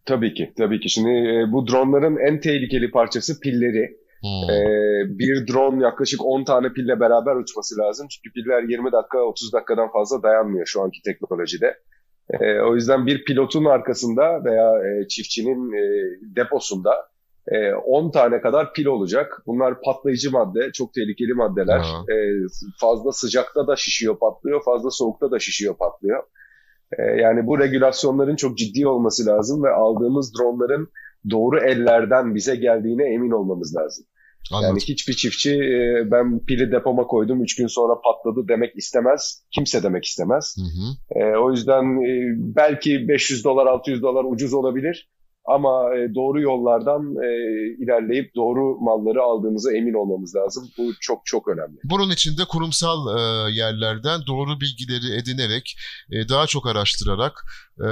Tabii 0.04 0.34
ki, 0.34 0.52
tabii 0.58 0.80
ki. 0.80 0.90
Şimdi 0.90 1.10
e, 1.10 1.52
bu 1.52 1.66
dronların 1.66 2.16
en 2.28 2.40
tehlikeli 2.40 2.90
parçası 2.90 3.40
pilleri. 3.40 3.96
Hmm. 4.20 4.50
Ee, 4.50 5.18
bir 5.18 5.46
drone 5.46 5.82
yaklaşık 5.82 6.24
10 6.24 6.44
tane 6.44 6.72
pille 6.72 7.00
beraber 7.00 7.36
uçması 7.36 7.78
lazım. 7.78 8.06
Çünkü 8.10 8.32
piller 8.32 8.62
20 8.62 8.92
dakika 8.92 9.18
30 9.18 9.52
dakikadan 9.52 9.92
fazla 9.92 10.22
dayanmıyor 10.22 10.66
şu 10.66 10.82
anki 10.82 10.98
teknolojide. 11.04 11.74
Ee, 12.40 12.60
o 12.60 12.74
yüzden 12.74 13.06
bir 13.06 13.24
pilotun 13.24 13.64
arkasında 13.64 14.44
veya 14.44 14.70
e, 14.70 15.08
çiftçinin 15.08 15.72
e, 15.72 15.82
deposunda 16.36 16.90
e, 17.48 17.74
10 17.74 18.10
tane 18.10 18.40
kadar 18.40 18.72
pil 18.72 18.86
olacak. 18.86 19.42
Bunlar 19.46 19.80
patlayıcı 19.80 20.30
madde, 20.30 20.72
çok 20.72 20.94
tehlikeli 20.94 21.34
maddeler. 21.34 21.80
E, 22.12 22.16
fazla 22.80 23.12
sıcakta 23.12 23.66
da 23.66 23.76
şişiyor, 23.76 24.18
patlıyor. 24.18 24.64
Fazla 24.64 24.90
soğukta 24.90 25.30
da 25.30 25.38
şişiyor, 25.38 25.76
patlıyor. 25.76 26.22
E, 26.98 27.02
yani 27.02 27.46
bu 27.46 27.58
regülasyonların 27.58 28.36
çok 28.36 28.58
ciddi 28.58 28.86
olması 28.86 29.26
lazım 29.26 29.62
ve 29.62 29.70
aldığımız 29.70 30.32
dronların 30.38 30.88
doğru 31.30 31.60
ellerden 31.60 32.34
bize 32.34 32.56
geldiğine 32.56 33.14
emin 33.14 33.30
olmamız 33.30 33.76
lazım. 33.76 34.04
Anladım. 34.52 34.68
Yani 34.68 34.80
hiçbir 34.80 35.14
çiftçi 35.14 35.54
e, 35.54 36.10
ben 36.10 36.44
pili 36.44 36.72
depoma 36.72 37.06
koydum 37.06 37.42
3 37.42 37.56
gün 37.56 37.66
sonra 37.66 38.00
patladı 38.00 38.48
demek 38.48 38.76
istemez. 38.76 39.42
Kimse 39.54 39.82
demek 39.82 40.04
istemez. 40.04 40.56
Hı 40.58 40.62
hı. 40.62 41.20
E, 41.20 41.38
o 41.38 41.50
yüzden 41.50 41.84
e, 42.02 42.34
belki 42.56 43.08
500 43.08 43.44
dolar 43.44 43.66
600 43.66 44.02
dolar 44.02 44.24
ucuz 44.24 44.54
olabilir. 44.54 45.10
Ama 45.48 45.96
e, 45.96 46.14
doğru 46.14 46.40
yollardan 46.40 47.02
e, 47.02 47.28
ilerleyip 47.84 48.34
doğru 48.34 48.80
malları 48.80 49.22
aldığımıza 49.22 49.72
emin 49.72 49.94
olmamız 49.94 50.34
lazım. 50.36 50.68
Bu 50.78 50.92
çok 51.00 51.26
çok 51.26 51.48
önemli. 51.48 51.78
Bunun 51.84 52.10
için 52.10 52.38
de 52.38 52.42
kurumsal 52.48 52.98
e, 53.18 53.20
yerlerden 53.52 54.20
doğru 54.26 54.60
bilgileri 54.60 55.18
edinerek, 55.20 55.76
e, 56.12 56.28
daha 56.28 56.46
çok 56.46 56.66
araştırarak 56.66 57.44
e, 57.80 57.88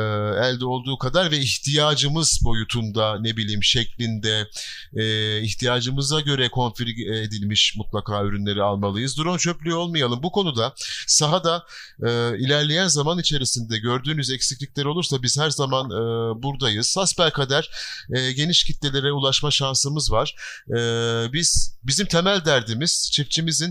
elde 0.47 0.67
olduğu 0.67 0.99
kadar 0.99 1.31
ve 1.31 1.39
ihtiyacımız 1.39 2.41
boyutunda 2.45 3.19
ne 3.21 3.37
bileyim 3.37 3.63
şeklinde 3.63 4.49
e, 4.97 5.05
ihtiyacımıza 5.43 6.21
göre 6.21 6.49
konfigüre 6.49 7.21
edilmiş 7.21 7.75
mutlaka 7.77 8.25
ürünleri 8.25 8.63
almalıyız. 8.63 9.19
Drone 9.19 9.39
çöplüğü 9.39 9.75
olmayalım. 9.75 10.23
Bu 10.23 10.33
konuda 10.33 10.75
sahada 11.07 11.65
e, 12.03 12.39
ilerleyen 12.39 12.87
zaman 12.87 13.19
içerisinde 13.19 13.79
gördüğünüz 13.79 14.31
eksiklikler 14.31 14.85
olursa 14.85 15.23
biz 15.23 15.39
her 15.41 15.51
zaman 15.51 15.87
e, 15.87 16.43
buradayız. 16.43 16.97
Hasbelkader 16.97 17.46
e, 18.17 18.33
geniş 18.33 18.65
kitlelere 18.65 19.13
ulaşma 19.13 19.51
şansımız 19.51 20.13
var. 20.13 20.35
E, 20.71 20.79
biz 21.33 21.77
bizim 21.83 22.07
temel 22.07 22.45
derdimiz 22.45 23.11
çiftçimizin 23.13 23.71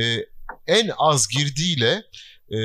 e, 0.00 0.26
en 0.66 0.90
az 0.98 1.28
girdiğiyle 1.28 2.02
e, 2.50 2.58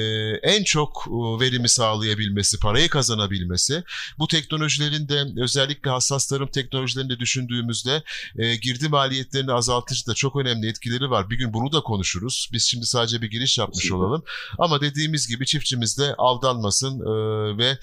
en 0.43 0.63
çok 0.63 1.05
e, 1.07 1.11
verimi 1.11 1.69
sağlayabilmesi, 1.69 2.59
parayı 2.59 2.89
kazanabilmesi. 2.89 3.83
Bu 4.19 4.27
teknolojilerin 4.27 5.09
de 5.09 5.25
özellikle 5.41 5.91
hassas 5.91 6.27
tarım 6.27 6.47
teknolojilerini 6.47 7.19
düşündüğümüzde 7.19 8.03
e, 8.37 8.55
girdi 8.55 8.89
maliyetlerini 8.89 9.51
azaltıcı 9.51 10.07
da 10.07 10.13
çok 10.13 10.35
önemli 10.35 10.67
etkileri 10.67 11.09
var. 11.09 11.29
Bir 11.29 11.37
gün 11.37 11.53
bunu 11.53 11.71
da 11.71 11.81
konuşuruz. 11.81 12.49
Biz 12.53 12.63
şimdi 12.63 12.85
sadece 12.85 13.21
bir 13.21 13.29
giriş 13.29 13.57
yapmış 13.57 13.91
olalım. 13.91 14.23
Ama 14.59 14.81
dediğimiz 14.81 15.27
gibi 15.27 15.45
çiftçimiz 15.45 15.97
de 15.97 16.15
aldanmasın 16.17 16.99
ve 17.57 17.77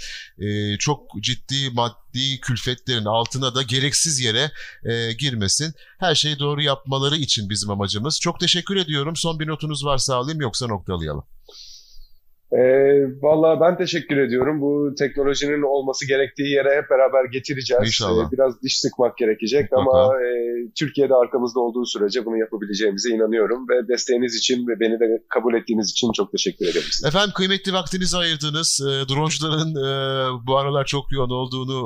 çok 0.79 1.01
ciddi 1.21 1.71
maddi 1.71 2.41
külfetlerin 2.41 3.05
altına 3.05 3.55
da 3.55 3.63
gereksiz 3.63 4.21
yere 4.21 4.51
girmesin. 5.19 5.75
Her 5.99 6.15
şeyi 6.15 6.39
doğru 6.39 6.63
yapmaları 6.63 7.17
için 7.17 7.51
bizim 7.51 7.71
amacımız. 7.71 8.21
Çok 8.21 8.41
teşekkür 8.41 8.77
ediyorum. 8.77 9.17
Son 9.17 9.41
bir 9.41 9.47
notunuz 9.47 9.85
varsa 9.85 10.17
alayım 10.17 10.41
yoksa 10.41 10.67
noktalayalım. 10.67 11.25
E, 12.53 12.63
Valla 13.23 13.61
ben 13.61 13.77
teşekkür 13.77 14.17
ediyorum. 14.17 14.61
Bu 14.61 14.95
teknolojinin 14.99 15.63
olması 15.63 16.09
gerektiği 16.09 16.51
yere 16.51 16.77
hep 16.77 16.91
beraber 16.91 17.25
getireceğiz. 17.33 17.87
İnşallah. 17.87 18.29
E, 18.29 18.33
biraz 18.33 18.63
diş 18.63 18.79
sıkmak 18.79 19.17
gerekecek 19.17 19.73
Mutlaka. 19.73 19.91
ama 19.91 20.15
e, 20.15 20.29
Türkiye'de 20.79 21.15
arkamızda 21.15 21.61
olduğu 21.61 21.87
sürece 21.87 22.25
bunu 22.25 22.39
yapabileceğimize 22.39 23.11
inanıyorum. 23.11 23.69
Ve 23.69 23.89
desteğiniz 23.89 24.37
için 24.37 24.69
ve 24.69 24.81
beni 24.81 25.01
de 25.01 25.23
kabul 25.29 25.55
ettiğiniz 25.55 25.91
için 25.91 26.13
çok 26.13 26.33
teşekkür 26.33 26.65
ederim 26.67 26.89
size. 26.91 27.09
Efendim 27.09 27.33
kıymetli 27.37 27.73
vaktinizi 27.73 28.17
ayırdınız. 28.17 28.81
E, 28.89 29.09
droncuların 29.09 29.71
e, 29.71 29.93
bu 30.47 30.57
aralar 30.57 30.85
çok 30.85 31.13
yoğun 31.13 31.31
olduğunu 31.31 31.79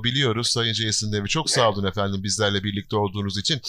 e, 0.00 0.04
biliyoruz 0.04 0.48
Sayın 0.48 0.72
Jason 0.72 1.12
Devi. 1.12 1.28
Çok 1.28 1.50
sağ 1.50 1.70
olun 1.70 1.86
efendim 1.86 2.20
bizlerle 2.22 2.64
birlikte 2.64 2.96
olduğunuz 2.96 3.38
için. 3.38 3.60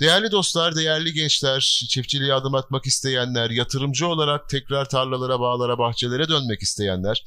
Değerli 0.00 0.30
dostlar, 0.30 0.76
değerli 0.76 1.12
gençler, 1.12 1.86
çiftçiliğe 1.88 2.34
adım 2.34 2.54
atmak 2.54 2.86
isteyenler, 2.86 3.50
yatırımcı 3.50 4.06
olarak 4.06 4.48
tekrar 4.48 4.88
tarlalara, 4.88 5.40
bağlara, 5.40 5.78
bahçelere 5.78 6.28
dönmek 6.28 6.62
isteyenler, 6.62 7.24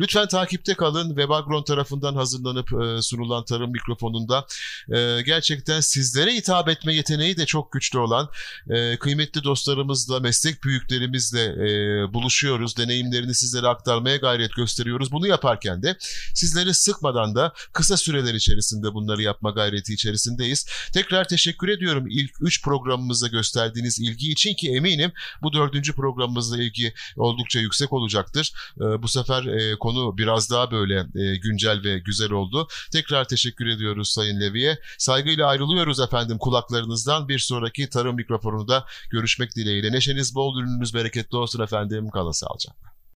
lütfen 0.00 0.28
takipte 0.28 0.74
kalın. 0.74 1.08
Webagron 1.08 1.62
tarafından 1.62 2.14
hazırlanıp 2.14 2.72
e, 2.72 3.02
sunulan 3.02 3.44
tarım 3.44 3.72
mikrofonunda 3.72 4.46
e, 4.94 5.22
gerçekten 5.22 5.80
sizlere 5.80 6.34
hitap 6.34 6.68
etme 6.68 6.94
yeteneği 6.94 7.36
de 7.36 7.46
çok 7.46 7.72
güçlü 7.72 7.98
olan 7.98 8.28
e, 8.70 8.96
kıymetli 8.96 9.44
dostlarımızla, 9.44 10.20
meslek 10.20 10.64
büyüklerimizle 10.64 11.42
e, 11.44 12.12
buluşuyoruz. 12.12 12.76
Deneyimlerini 12.76 13.34
sizlere 13.34 13.66
aktarmaya 13.66 14.16
gayret 14.16 14.56
gösteriyoruz. 14.56 15.12
Bunu 15.12 15.26
yaparken 15.26 15.82
de 15.82 15.96
sizleri 16.34 16.74
sıkmadan 16.74 17.34
da 17.34 17.52
kısa 17.72 17.96
süreler 17.96 18.34
içerisinde 18.34 18.94
bunları 18.94 19.22
yapma 19.22 19.50
gayreti 19.50 19.94
içerisindeyiz. 19.94 20.66
Tekrar 20.92 21.28
teşekkür 21.28 21.68
ediyorum 21.68 22.03
ilk 22.10 22.30
3 22.40 22.62
programımıza 22.62 23.28
gösterdiğiniz 23.28 24.00
ilgi 24.00 24.30
için 24.30 24.54
ki 24.54 24.70
eminim 24.70 25.12
bu 25.42 25.52
dördüncü 25.52 25.92
programımızla 25.92 26.62
ilgi 26.62 26.94
oldukça 27.16 27.60
yüksek 27.60 27.92
olacaktır. 27.92 28.52
E, 28.76 29.02
bu 29.02 29.08
sefer 29.08 29.44
e, 29.44 29.78
konu 29.78 30.18
biraz 30.18 30.50
daha 30.50 30.70
böyle 30.70 30.98
e, 31.00 31.36
güncel 31.36 31.84
ve 31.84 31.98
güzel 31.98 32.30
oldu. 32.30 32.68
Tekrar 32.92 33.28
teşekkür 33.28 33.66
ediyoruz 33.66 34.08
Sayın 34.08 34.40
Levi'ye. 34.40 34.78
Saygıyla 34.98 35.46
ayrılıyoruz 35.46 36.00
efendim 36.00 36.38
kulaklarınızdan. 36.38 37.28
Bir 37.28 37.38
sonraki 37.38 37.88
tarım 37.88 38.16
mikrofonunda 38.16 38.86
görüşmek 39.10 39.56
dileğiyle. 39.56 39.92
Neşeniz 39.92 40.34
bol, 40.34 40.58
ürününüz 40.58 40.94
bereketli 40.94 41.36
olsun 41.36 41.62
efendim. 41.62 42.10
Kalın 42.10 42.32
sağlıcakla. 42.32 42.93